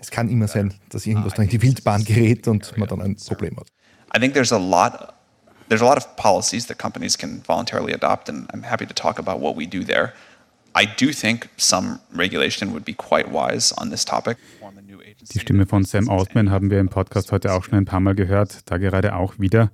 es 0.00 0.10
kann 0.10 0.28
immer 0.28 0.48
sein, 0.48 0.74
dass 0.90 1.06
irgendwas 1.06 1.34
da 1.34 1.42
in 1.42 1.48
die 1.48 1.60
Wildbahn 1.60 2.04
gerät 2.04 2.48
und 2.48 2.76
man 2.76 2.88
dann 2.88 3.02
ein 3.02 3.16
Problem 3.16 3.56
hat. 3.56 3.66
I 4.16 4.20
think 4.20 4.34
there's 4.34 4.52
a 4.52 4.58
lot 4.58 5.14
there's 5.68 5.82
a 5.82 5.84
lot 5.84 5.98
of 5.98 6.16
policies 6.16 6.66
that 6.66 6.78
companies 6.78 7.16
can 7.16 7.42
voluntarily 7.46 7.92
adopt 7.92 8.28
and 8.28 8.48
I'm 8.52 8.62
happy 8.62 8.86
to 8.86 8.94
talk 8.94 9.18
about 9.18 9.40
what 9.40 9.56
we 9.56 9.66
do 9.66 9.84
there. 9.84 10.12
I 10.74 10.86
do 10.86 11.12
think 11.12 11.48
some 11.56 11.98
regulation 12.14 12.72
would 12.72 12.84
be 12.84 12.94
quite 12.94 13.30
wise 13.30 13.74
on 13.76 13.90
this 13.90 14.04
topic. 14.04 14.38
Die 15.32 15.40
Stimme 15.40 15.66
von 15.66 15.84
Sam 15.84 16.08
Altman 16.08 16.50
haben 16.50 16.70
wir 16.70 16.78
im 16.78 16.88
Podcast 16.88 17.32
heute 17.32 17.52
auch 17.52 17.64
schon 17.64 17.74
ein 17.74 17.84
paar 17.84 18.00
Mal 18.00 18.14
gehört, 18.14 18.60
da 18.70 18.78
gerade 18.78 19.14
auch 19.14 19.38
wieder. 19.38 19.70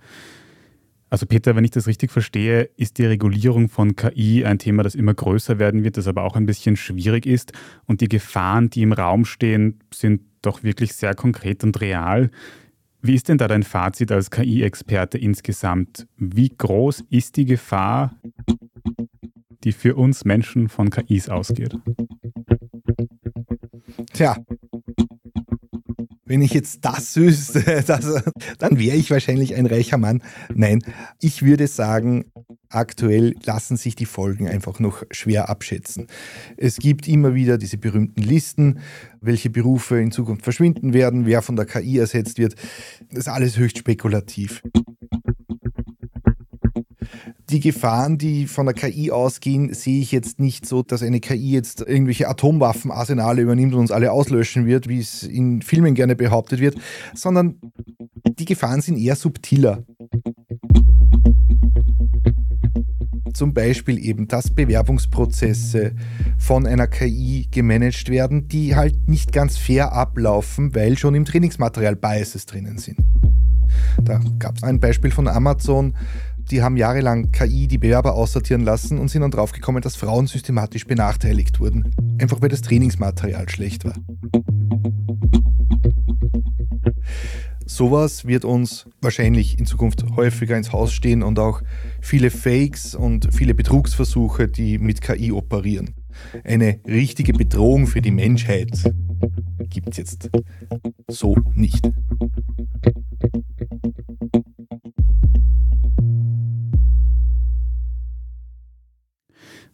Also 1.15 1.27
Peter, 1.27 1.55
wenn 1.55 1.63
ich 1.63 1.71
das 1.71 1.87
richtig 1.87 2.11
verstehe, 2.11 2.65
ist 2.77 2.99
die 2.99 3.07
Regulierung 3.07 3.69
von 3.69 3.95
KI 3.95 4.45
ein 4.45 4.59
Thema, 4.59 4.83
das 4.83 4.97
immer 4.97 5.15
größer 5.15 5.61
werden 5.61 5.85
wird, 5.85 5.97
das 5.97 6.09
aber 6.09 6.25
auch 6.25 6.35
ein 6.35 6.45
bisschen 6.45 6.75
schwierig 6.75 7.25
ist. 7.25 7.53
Und 7.85 8.01
die 8.01 8.09
Gefahren, 8.09 8.69
die 8.69 8.83
im 8.83 8.93
Raum 8.93 9.25
stehen, 9.25 9.79
sind 9.95 10.23
doch 10.43 10.65
wirklich 10.65 10.93
sehr 10.93 11.15
konkret 11.15 11.63
und 11.63 11.81
real. 11.81 12.33
Wie 13.01 13.15
ist 13.15 13.29
denn 13.29 13.39
da 13.39 13.47
dein 13.47 13.63
Fazit 13.63 14.11
als 14.11 14.29
KI-Experte 14.33 15.17
insgesamt? 15.17 16.09
Wie 16.17 16.49
groß 16.49 17.05
ist 17.11 17.37
die 17.37 17.45
Gefahr, 17.45 18.17
die 19.63 19.71
für 19.71 19.95
uns 19.95 20.25
Menschen 20.25 20.69
von 20.69 20.91
KIs 20.91 21.29
ausgeht? 21.29 21.77
Tja, 24.13 24.37
wenn 26.27 26.43
ich 26.43 26.53
jetzt 26.53 26.85
das 26.85 27.17
wüsste, 27.17 27.83
das, 27.87 28.23
dann 28.59 28.79
wäre 28.79 28.97
ich 28.97 29.11
wahrscheinlich 29.11 29.55
ein 29.55 29.67
reicher 29.67 29.99
Mann. 29.99 30.23
Nein, 30.55 30.83
ich 31.21 31.43
würde 31.43 31.67
sagen, 31.67 32.25
aktuell 32.69 33.35
lassen 33.45 33.77
sich 33.77 33.95
die 33.95 34.07
Folgen 34.07 34.49
einfach 34.49 34.81
noch 34.81 35.05
schwer 35.11 35.49
abschätzen. 35.49 36.07
Es 36.57 36.77
gibt 36.79 37.09
immer 37.09 37.35
wieder 37.35 37.59
diese 37.59 37.79
berühmten 37.79 38.23
Listen, 38.23 38.81
welche 39.21 39.51
Berufe 39.51 40.01
in 40.01 40.13
Zukunft 40.13 40.43
verschwinden 40.43 40.93
werden, 40.93 41.27
wer 41.27 41.43
von 41.43 41.57
der 41.57 41.67
KI 41.67 41.99
ersetzt 41.99 42.39
wird. 42.39 42.55
Das 43.11 43.21
ist 43.21 43.29
alles 43.29 43.57
höchst 43.57 43.79
spekulativ 43.79 44.63
die 47.55 47.61
Gefahren, 47.61 48.19
die 48.19 48.49
von 48.49 48.67
der 48.67 48.75
KI 48.75 49.13
ausgehen, 49.13 49.73
sehe 49.73 50.01
ich 50.01 50.11
jetzt 50.11 50.41
nicht 50.41 50.67
so, 50.67 50.83
dass 50.83 51.05
eine 51.05 51.21
KI 51.21 51.53
jetzt 51.53 51.83
irgendwelche 51.83 52.29
Atomwaffenarsenale 52.29 53.43
übernimmt 53.43 53.75
und 53.75 53.81
uns 53.81 53.93
alle 53.93 54.11
auslöschen 54.11 54.67
wird, 54.67 54.89
wie 54.89 54.99
es 54.99 55.23
in 55.23 55.63
Filmen 55.63 55.95
gerne 55.95 56.17
behauptet 56.17 56.59
wird, 56.59 56.75
sondern 57.15 57.61
die 58.41 58.45
Gefahren 58.45 58.81
sind 58.81 58.99
eher 58.99 59.15
subtiler. 59.15 59.85
Zum 63.33 63.55
Beispiel 63.55 64.05
eben, 64.05 64.27
dass 64.27 64.51
Bewerbungsprozesse 64.51 65.93
von 66.37 66.67
einer 66.67 66.89
KI 66.89 67.47
gemanagt 67.53 68.09
werden, 68.09 68.49
die 68.49 68.75
halt 68.75 69.09
nicht 69.09 69.33
ganz 69.33 69.59
fair 69.59 69.93
ablaufen, 69.93 70.75
weil 70.75 70.99
schon 70.99 71.15
im 71.15 71.25
Trainingsmaterial 71.25 71.95
Biases 71.95 72.47
drinnen 72.47 72.79
sind. 72.79 72.99
Da 74.03 74.21
gab 74.39 74.57
es 74.57 74.63
ein 74.63 74.81
Beispiel 74.81 75.11
von 75.11 75.29
Amazon, 75.29 75.95
die 76.51 76.63
haben 76.63 76.77
jahrelang 76.77 77.33
KI 77.33 77.69
die 77.69 77.79
Bewerber 77.79 78.15
aussortieren 78.15 78.63
lassen 78.63 78.99
und 78.99 79.09
sind 79.09 79.23
dann 79.23 79.31
draufgekommen, 79.31 79.83
dass 79.83 79.97
Frauen 79.97 80.27
systematisch 80.27 80.87
benachteiligt 80.87 81.61
wurden. 81.61 81.95
Einfach 82.21 82.41
weil 82.43 82.49
das 82.49 82.63
Trainingsmaterial 82.63 83.49
schlecht 83.49 83.85
war. 83.85 83.95
Sowas 87.67 88.27
wird 88.27 88.45
uns 88.45 88.87
wahrscheinlich 89.01 89.59
in 89.59 89.67
Zukunft 89.67 90.05
häufiger 90.17 90.57
ins 90.57 90.73
Haus 90.73 90.93
stehen 90.93 91.23
und 91.23 91.39
auch 91.39 91.63
viele 92.01 92.31
Fakes 92.31 92.95
und 92.95 93.35
viele 93.35 93.55
Betrugsversuche, 93.55 94.49
die 94.49 94.79
mit 94.79 95.01
KI 95.01 95.33
operieren. 95.33 95.95
Eine 96.45 96.79
richtige 96.87 97.33
Bedrohung 97.33 97.87
für 97.87 98.01
die 98.01 98.11
Menschheit 98.11 98.71
gibt 99.71 99.91
es 99.91 99.97
jetzt 99.97 100.31
so 101.09 101.37
nicht. 101.55 101.91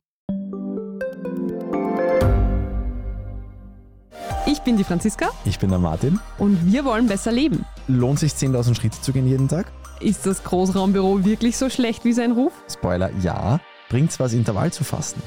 Ich 4.47 4.61
bin 4.63 4.77
die 4.77 4.83
Franziska. 4.83 5.31
Ich 5.45 5.61
bin 5.61 5.71
der 5.71 5.79
Martin. 5.79 6.19
Und 6.39 6.73
wir 6.73 6.85
wollen 6.85 7.07
besser 7.07 7.31
leben. 7.31 7.65
Lohnt 7.87 8.19
sich 8.19 8.33
10.000 8.33 8.75
Schritte 8.75 9.01
zu 9.01 9.13
gehen 9.13 9.29
jeden 9.29 9.47
Tag? 9.47 9.71
Ist 10.01 10.27
das 10.27 10.43
Großraumbüro 10.43 11.25
wirklich 11.25 11.57
so 11.57 11.71
schlecht 11.71 12.05
wie 12.05 12.13
sein 12.13 12.33
Ruf? 12.33 12.53
Spoiler, 12.69 13.13
ja. 13.23 13.61
Bringt's 13.89 14.19
was, 14.19 14.33
Intervall 14.33 14.73
zu 14.73 14.83
fassen? 14.83 15.23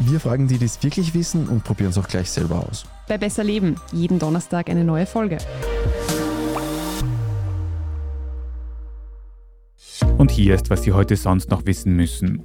Wir 0.00 0.18
fragen 0.18 0.48
die, 0.48 0.58
die 0.58 0.64
es 0.64 0.82
wirklich 0.82 1.14
wissen 1.14 1.48
und 1.48 1.62
probieren 1.62 1.90
es 1.90 1.98
auch 1.98 2.08
gleich 2.08 2.28
selber 2.28 2.66
aus. 2.68 2.86
Bei 3.06 3.18
Besser 3.18 3.44
Leben, 3.44 3.76
jeden 3.92 4.18
Donnerstag 4.18 4.68
eine 4.68 4.82
neue 4.82 5.06
Folge. 5.06 5.38
Und 10.18 10.30
hier 10.30 10.54
ist, 10.54 10.70
was 10.70 10.82
Sie 10.82 10.92
heute 10.92 11.16
sonst 11.16 11.50
noch 11.50 11.66
wissen 11.66 11.94
müssen. 11.96 12.42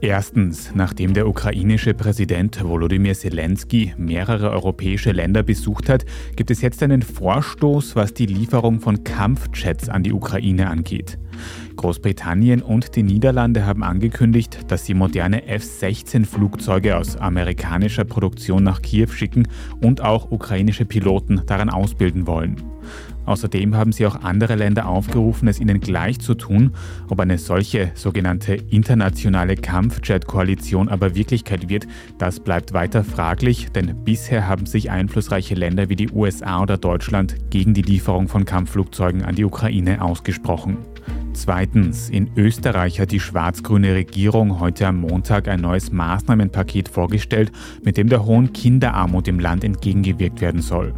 Erstens, 0.00 0.72
nachdem 0.74 1.14
der 1.14 1.26
ukrainische 1.26 1.94
Präsident 1.94 2.62
Volodymyr 2.62 3.14
Zelensky 3.14 3.94
mehrere 3.96 4.50
europäische 4.50 5.10
Länder 5.10 5.42
besucht 5.42 5.88
hat, 5.88 6.04
gibt 6.36 6.50
es 6.50 6.60
jetzt 6.60 6.82
einen 6.82 7.00
Vorstoß, 7.00 7.96
was 7.96 8.12
die 8.12 8.26
Lieferung 8.26 8.80
von 8.80 9.04
Kampfjets 9.04 9.88
an 9.88 10.02
die 10.02 10.12
Ukraine 10.12 10.68
angeht. 10.68 11.18
Großbritannien 11.76 12.62
und 12.62 12.94
die 12.94 13.02
Niederlande 13.02 13.64
haben 13.64 13.82
angekündigt, 13.82 14.70
dass 14.70 14.84
sie 14.84 14.94
moderne 14.94 15.46
F-16-Flugzeuge 15.46 16.96
aus 16.96 17.16
amerikanischer 17.16 18.04
Produktion 18.04 18.62
nach 18.62 18.82
Kiew 18.82 19.08
schicken 19.08 19.48
und 19.82 20.02
auch 20.02 20.30
ukrainische 20.30 20.84
Piloten 20.84 21.42
daran 21.46 21.70
ausbilden 21.70 22.26
wollen. 22.26 22.62
Außerdem 23.26 23.76
haben 23.76 23.92
sie 23.92 24.06
auch 24.06 24.22
andere 24.22 24.54
Länder 24.54 24.88
aufgerufen, 24.88 25.48
es 25.48 25.60
ihnen 25.60 25.80
gleich 25.80 26.20
zu 26.20 26.34
tun. 26.34 26.72
Ob 27.08 27.20
eine 27.20 27.38
solche 27.38 27.90
sogenannte 27.94 28.54
internationale 28.54 29.56
Kampfjet-Koalition 29.56 30.88
aber 30.88 31.14
Wirklichkeit 31.14 31.68
wird, 31.68 31.86
das 32.18 32.40
bleibt 32.40 32.72
weiter 32.72 33.04
fraglich, 33.04 33.70
denn 33.72 34.04
bisher 34.04 34.48
haben 34.48 34.66
sich 34.66 34.90
einflussreiche 34.90 35.54
Länder 35.54 35.88
wie 35.88 35.96
die 35.96 36.10
USA 36.10 36.62
oder 36.62 36.78
Deutschland 36.78 37.36
gegen 37.50 37.74
die 37.74 37.82
Lieferung 37.82 38.28
von 38.28 38.44
Kampfflugzeugen 38.44 39.22
an 39.22 39.34
die 39.34 39.44
Ukraine 39.44 40.00
ausgesprochen. 40.00 40.78
Zweitens, 41.36 42.08
in 42.08 42.30
Österreich 42.34 42.98
hat 42.98 43.12
die 43.12 43.20
schwarz-grüne 43.20 43.94
Regierung 43.94 44.58
heute 44.58 44.86
am 44.86 45.00
Montag 45.02 45.48
ein 45.48 45.60
neues 45.60 45.92
Maßnahmenpaket 45.92 46.88
vorgestellt, 46.88 47.52
mit 47.84 47.98
dem 47.98 48.08
der 48.08 48.24
hohen 48.24 48.54
Kinderarmut 48.54 49.28
im 49.28 49.38
Land 49.38 49.62
entgegengewirkt 49.62 50.40
werden 50.40 50.62
soll. 50.62 50.94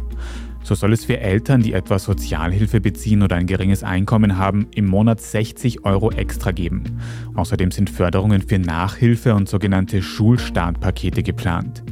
So 0.63 0.75
soll 0.75 0.93
es 0.93 1.05
für 1.05 1.19
Eltern, 1.19 1.61
die 1.61 1.73
etwa 1.73 1.97
Sozialhilfe 1.97 2.81
beziehen 2.81 3.23
oder 3.23 3.35
ein 3.35 3.47
geringes 3.47 3.83
Einkommen 3.83 4.37
haben, 4.37 4.67
im 4.75 4.85
Monat 4.85 5.21
60 5.21 5.85
Euro 5.85 6.11
extra 6.11 6.51
geben. 6.51 6.99
Außerdem 7.35 7.71
sind 7.71 7.89
Förderungen 7.89 8.41
für 8.41 8.59
Nachhilfe 8.59 9.33
und 9.33 9.49
sogenannte 9.49 10.01
Schulstartpakete 10.01 11.23
geplant. 11.23 11.83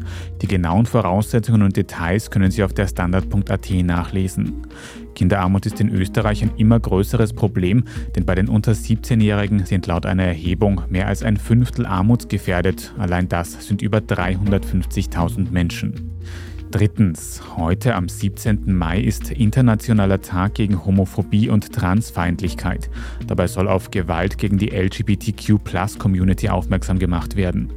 Die 0.41 0.47
genauen 0.47 0.85
Voraussetzungen 0.85 1.63
und 1.63 1.75
Details 1.77 2.29
können 2.29 2.51
Sie 2.51 2.63
auf 2.63 2.73
der 2.73 2.87
Standard.at 2.87 3.69
nachlesen. 3.83 4.67
Kinderarmut 5.15 5.65
ist 5.65 5.81
in 5.81 5.89
Österreich 5.89 6.43
ein 6.43 6.51
immer 6.57 6.79
größeres 6.79 7.33
Problem, 7.33 7.85
denn 8.15 8.25
bei 8.25 8.35
den 8.35 8.47
unter 8.47 8.73
17-Jährigen 8.73 9.65
sind 9.65 9.87
laut 9.87 10.05
einer 10.05 10.25
Erhebung 10.25 10.81
mehr 10.89 11.07
als 11.07 11.23
ein 11.23 11.37
Fünftel 11.37 11.87
armutsgefährdet. 11.87 12.93
Allein 12.99 13.27
das 13.27 13.65
sind 13.67 13.81
über 13.81 13.97
350.000 13.97 15.49
Menschen. 15.49 16.11
Drittens, 16.69 17.41
heute 17.55 17.95
am 17.95 18.09
17. 18.09 18.73
Mai 18.73 18.99
ist 18.99 19.31
Internationaler 19.31 20.19
Tag 20.21 20.55
gegen 20.55 20.85
Homophobie 20.85 21.47
und 21.47 21.71
Transfeindlichkeit. 21.71 22.89
Dabei 23.25 23.47
soll 23.47 23.69
auf 23.69 23.89
Gewalt 23.89 24.37
gegen 24.37 24.57
die 24.57 24.71
LGBTQ-Plus-Community 24.71 26.49
aufmerksam 26.49 26.99
gemacht 26.99 27.37
werden. 27.37 27.71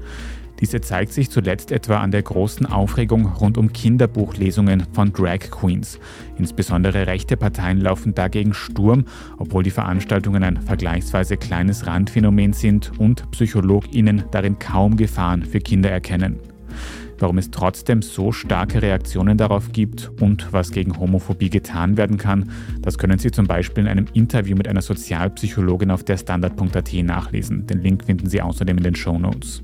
Diese 0.59 0.81
zeigt 0.81 1.13
sich 1.13 1.31
zuletzt 1.31 1.71
etwa 1.71 1.99
an 1.99 2.11
der 2.11 2.23
großen 2.23 2.67
Aufregung 2.67 3.27
rund 3.27 3.59
um 3.59 3.73
Kinderbuchlesungen 3.73 4.85
von 4.93 5.13
Drag 5.13 5.39
Queens. 5.39 6.01
Insbesondere 6.37 7.07
rechte 7.07 7.37
Parteien 7.37 7.81
laufen 7.81 8.17
dagegen 8.17 8.53
Sturm, 8.55 9.05
obwohl 9.39 9.63
die 9.63 9.71
Veranstaltungen 9.71 10.43
ein 10.43 10.61
vergleichsweise 10.61 11.37
kleines 11.37 11.87
Randphänomen 11.87 12.53
sind 12.53 12.91
und 12.99 13.31
PsychologInnen 13.31 14.25
darin 14.33 14.59
kaum 14.59 14.97
Gefahren 14.97 15.45
für 15.45 15.61
Kinder 15.61 15.93
erkennen. 15.93 16.41
Warum 17.21 17.39
es 17.39 17.51
trotzdem 17.51 18.03
so 18.03 18.33
starke 18.33 18.83
Reaktionen 18.83 19.39
darauf 19.39 19.73
gibt 19.73 20.11
und 20.21 20.53
was 20.53 20.73
gegen 20.73 20.99
Homophobie 20.99 21.51
getan 21.51 21.97
werden 21.97 22.19
kann, 22.19 22.51
das 22.81 22.99
können 22.99 23.19
Sie 23.19 23.31
zum 23.31 23.47
Beispiel 23.47 23.85
in 23.85 23.91
einem 23.91 24.07
Interview 24.13 24.57
mit 24.57 24.67
einer 24.67 24.83
Sozialpsychologin 24.83 25.91
auf 25.91 26.05
der 26.05 26.17
Standard.at 26.17 26.93
nachlesen. 27.05 27.67
Den 27.67 27.83
Link 27.83 28.05
finden 28.05 28.29
Sie 28.29 28.43
außerdem 28.43 28.79
in 28.79 28.85
den 28.85 28.95
Show 28.95 29.19
Notes. 29.19 29.63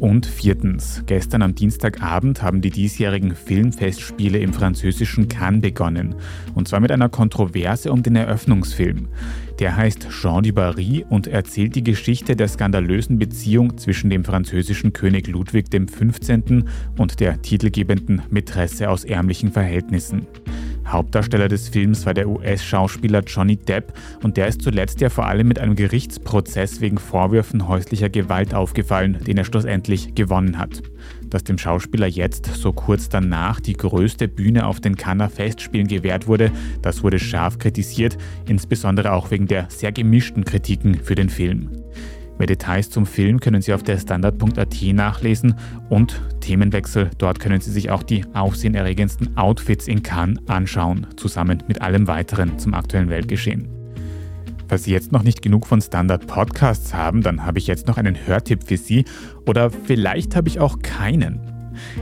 Und 0.00 0.26
viertens, 0.26 1.02
gestern 1.06 1.42
am 1.42 1.56
Dienstagabend 1.56 2.40
haben 2.40 2.60
die 2.60 2.70
diesjährigen 2.70 3.34
Filmfestspiele 3.34 4.38
im 4.38 4.52
französischen 4.52 5.26
Cannes 5.26 5.60
begonnen. 5.60 6.14
Und 6.54 6.68
zwar 6.68 6.78
mit 6.78 6.92
einer 6.92 7.08
Kontroverse 7.08 7.90
um 7.90 8.04
den 8.04 8.14
Eröffnungsfilm. 8.14 9.08
Der 9.58 9.76
heißt 9.76 10.08
Jean 10.10 10.44
du 10.44 10.52
Barry 10.52 11.04
und 11.08 11.26
erzählt 11.26 11.74
die 11.74 11.82
Geschichte 11.82 12.36
der 12.36 12.46
skandalösen 12.46 13.18
Beziehung 13.18 13.76
zwischen 13.76 14.08
dem 14.08 14.24
französischen 14.24 14.92
König 14.92 15.26
Ludwig 15.26 15.70
XV. 15.70 16.64
und 16.96 17.18
der 17.18 17.42
titelgebenden 17.42 18.22
Mätresse 18.30 18.88
aus 18.88 19.04
ärmlichen 19.04 19.50
Verhältnissen. 19.50 20.28
Hauptdarsteller 20.86 21.48
des 21.48 21.68
Films 21.68 22.06
war 22.06 22.14
der 22.14 22.28
US-Schauspieler 22.28 23.22
Johnny 23.26 23.56
Depp 23.56 23.92
und 24.22 24.36
der 24.36 24.46
ist 24.46 24.62
zuletzt 24.62 25.00
ja 25.00 25.10
vor 25.10 25.26
allem 25.26 25.48
mit 25.48 25.58
einem 25.58 25.76
Gerichtsprozess 25.76 26.80
wegen 26.80 26.98
Vorwürfen 26.98 27.68
häuslicher 27.68 28.08
Gewalt 28.08 28.54
aufgefallen, 28.54 29.18
den 29.26 29.38
er 29.38 29.44
schlussendlich 29.44 30.14
gewonnen 30.14 30.56
hat. 30.56 30.82
Dass 31.30 31.44
dem 31.44 31.58
Schauspieler 31.58 32.06
jetzt, 32.06 32.46
so 32.46 32.72
kurz 32.72 33.08
danach, 33.08 33.60
die 33.60 33.74
größte 33.74 34.28
Bühne 34.28 34.66
auf 34.66 34.80
den 34.80 34.96
Cannes 34.96 35.32
Festspielen 35.32 35.86
gewährt 35.86 36.26
wurde, 36.26 36.50
das 36.82 37.02
wurde 37.02 37.18
scharf 37.18 37.58
kritisiert, 37.58 38.16
insbesondere 38.46 39.12
auch 39.12 39.30
wegen 39.30 39.46
der 39.46 39.66
sehr 39.68 39.92
gemischten 39.92 40.44
Kritiken 40.44 40.94
für 40.94 41.14
den 41.14 41.28
Film. 41.28 41.70
Mehr 42.38 42.46
Details 42.46 42.88
zum 42.88 43.04
Film 43.04 43.40
können 43.40 43.62
Sie 43.62 43.74
auf 43.74 43.82
der 43.82 43.98
Standard.at 43.98 44.82
nachlesen 44.94 45.54
und 45.88 46.22
Themenwechsel, 46.40 47.10
dort 47.18 47.40
können 47.40 47.60
Sie 47.60 47.72
sich 47.72 47.90
auch 47.90 48.04
die 48.04 48.24
aufsehenerregendsten 48.32 49.36
Outfits 49.36 49.88
in 49.88 50.02
Cannes 50.02 50.40
anschauen, 50.46 51.06
zusammen 51.16 51.62
mit 51.66 51.82
allem 51.82 52.06
weiteren 52.06 52.58
zum 52.58 52.74
aktuellen 52.74 53.10
Weltgeschehen. 53.10 53.77
Falls 54.68 54.84
Sie 54.84 54.92
jetzt 54.92 55.12
noch 55.12 55.22
nicht 55.22 55.40
genug 55.40 55.66
von 55.66 55.80
Standard 55.80 56.26
Podcasts 56.26 56.92
haben, 56.92 57.22
dann 57.22 57.46
habe 57.46 57.58
ich 57.58 57.66
jetzt 57.66 57.86
noch 57.86 57.96
einen 57.96 58.26
Hörtipp 58.26 58.64
für 58.64 58.76
Sie 58.76 59.06
oder 59.46 59.70
vielleicht 59.70 60.36
habe 60.36 60.48
ich 60.48 60.60
auch 60.60 60.80
keinen. 60.80 61.40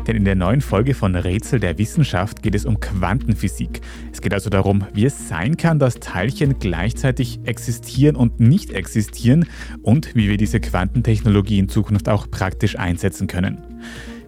Denn 0.07 0.17
in 0.17 0.25
der 0.25 0.35
neuen 0.35 0.61
Folge 0.61 0.95
von 0.95 1.15
Rätsel 1.15 1.61
der 1.61 1.79
Wissenschaft 1.79 2.43
geht 2.43 2.55
es 2.57 2.65
um 2.65 2.81
Quantenphysik. 2.81 3.83
Es 4.13 4.21
geht 4.21 4.35
also 4.35 4.51
darum, 4.51 4.85
wie 4.95 5.05
es 5.05 5.29
sein 5.29 5.57
kann, 5.57 5.79
dass 5.79 6.01
Teilchen 6.01 6.59
gleichzeitig 6.59 7.41
existieren 7.45 8.17
und 8.17 8.41
nicht 8.41 8.73
existieren 8.73 9.47
und 9.83 10.17
wie 10.17 10.29
wir 10.29 10.37
diese 10.37 10.59
Quantentechnologie 10.59 11.59
in 11.59 11.69
Zukunft 11.69 12.09
auch 12.09 12.29
praktisch 12.31 12.77
einsetzen 12.77 13.29
können. 13.29 13.59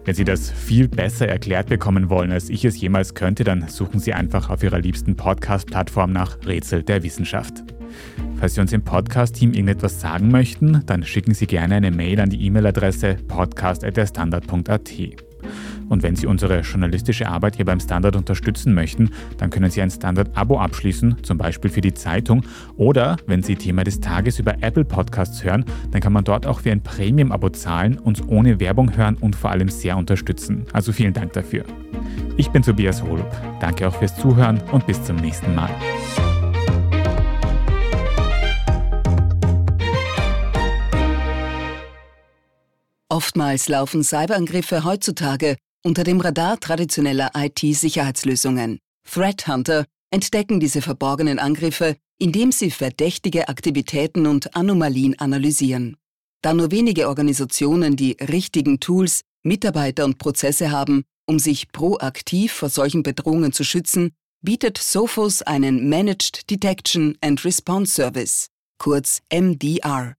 Wenn 0.05 0.15
Sie 0.15 0.23
das 0.23 0.49
viel 0.49 0.87
besser 0.87 1.27
erklärt 1.27 1.67
bekommen 1.67 2.09
wollen, 2.09 2.31
als 2.31 2.49
ich 2.49 2.63
es 2.63 2.79
jemals 2.79 3.15
könnte, 3.15 3.43
dann 3.43 3.67
suchen 3.67 3.99
Sie 3.99 4.13
einfach 4.13 4.49
auf 4.49 4.63
Ihrer 4.63 4.79
liebsten 4.79 5.15
Podcast-Plattform 5.15 6.13
nach 6.13 6.37
Rätsel 6.45 6.83
der 6.83 7.03
Wissenschaft. 7.03 7.63
Falls 8.39 8.55
Sie 8.55 8.61
uns 8.61 8.73
im 8.73 8.83
Podcast-Team 8.83 9.53
irgendetwas 9.53 9.99
sagen 9.99 10.31
möchten, 10.31 10.83
dann 10.85 11.03
schicken 11.03 11.33
Sie 11.33 11.47
gerne 11.47 11.75
eine 11.75 11.91
Mail 11.91 12.19
an 12.19 12.29
die 12.29 12.45
E-Mail-Adresse 12.45 13.17
podcast.derstandard.at. 13.27 14.91
Und 15.89 16.03
wenn 16.03 16.15
Sie 16.15 16.27
unsere 16.27 16.61
journalistische 16.61 17.27
Arbeit 17.27 17.55
hier 17.55 17.65
beim 17.65 17.79
Standard 17.79 18.15
unterstützen 18.15 18.73
möchten, 18.73 19.09
dann 19.37 19.49
können 19.49 19.71
Sie 19.71 19.81
ein 19.81 19.89
Standard-Abo 19.89 20.59
abschließen, 20.59 21.17
zum 21.23 21.37
Beispiel 21.37 21.71
für 21.71 21.81
die 21.81 21.93
Zeitung. 21.93 22.43
Oder 22.77 23.17
wenn 23.25 23.43
Sie 23.43 23.55
Thema 23.55 23.83
des 23.83 23.99
Tages 23.99 24.39
über 24.39 24.61
Apple 24.61 24.85
Podcasts 24.85 25.43
hören, 25.43 25.65
dann 25.91 26.01
kann 26.01 26.13
man 26.13 26.23
dort 26.23 26.45
auch 26.45 26.61
für 26.61 26.71
ein 26.71 26.81
Premium-Abo 26.81 27.49
zahlen, 27.49 27.97
uns 27.97 28.21
ohne 28.27 28.59
Werbung 28.59 28.95
hören 28.95 29.17
und 29.19 29.35
vor 29.35 29.51
allem 29.51 29.69
sehr 29.69 29.97
unterstützen. 29.97 30.65
Also 30.73 30.91
vielen 30.91 31.13
Dank 31.13 31.33
dafür. 31.33 31.63
Ich 32.37 32.49
bin 32.49 32.61
Tobias 32.61 33.03
Holub. 33.03 33.29
Danke 33.59 33.87
auch 33.87 33.95
fürs 33.95 34.15
Zuhören 34.15 34.61
und 34.71 34.85
bis 34.85 35.03
zum 35.03 35.17
nächsten 35.17 35.55
Mal. 35.55 35.69
Oftmals 43.11 43.67
laufen 43.67 44.03
Cyberangriffe 44.03 44.83
heutzutage 44.83 45.57
unter 45.83 46.03
dem 46.03 46.21
Radar 46.21 46.59
traditioneller 46.59 47.31
IT-Sicherheitslösungen. 47.35 48.77
Threat 49.09 49.47
Hunter 49.47 49.85
entdecken 50.11 50.59
diese 50.59 50.81
verborgenen 50.83 51.39
Angriffe, 51.39 51.95
indem 52.19 52.51
sie 52.51 52.69
verdächtige 52.69 53.47
Aktivitäten 53.47 54.27
und 54.27 54.55
Anomalien 54.55 55.17
analysieren. 55.17 55.97
Da 56.43 56.53
nur 56.53 56.69
wenige 56.69 57.07
Organisationen 57.07 57.95
die 57.95 58.15
richtigen 58.21 58.79
Tools, 58.79 59.21
Mitarbeiter 59.43 60.05
und 60.05 60.19
Prozesse 60.19 60.69
haben, 60.69 61.03
um 61.25 61.39
sich 61.39 61.71
proaktiv 61.71 62.51
vor 62.51 62.69
solchen 62.69 63.01
Bedrohungen 63.01 63.53
zu 63.53 63.63
schützen, 63.63 64.11
bietet 64.41 64.77
Sophos 64.77 65.41
einen 65.41 65.89
Managed 65.89 66.49
Detection 66.49 67.17
and 67.21 67.43
Response 67.43 67.93
Service, 67.93 68.47
kurz 68.77 69.21
MDR. 69.31 70.18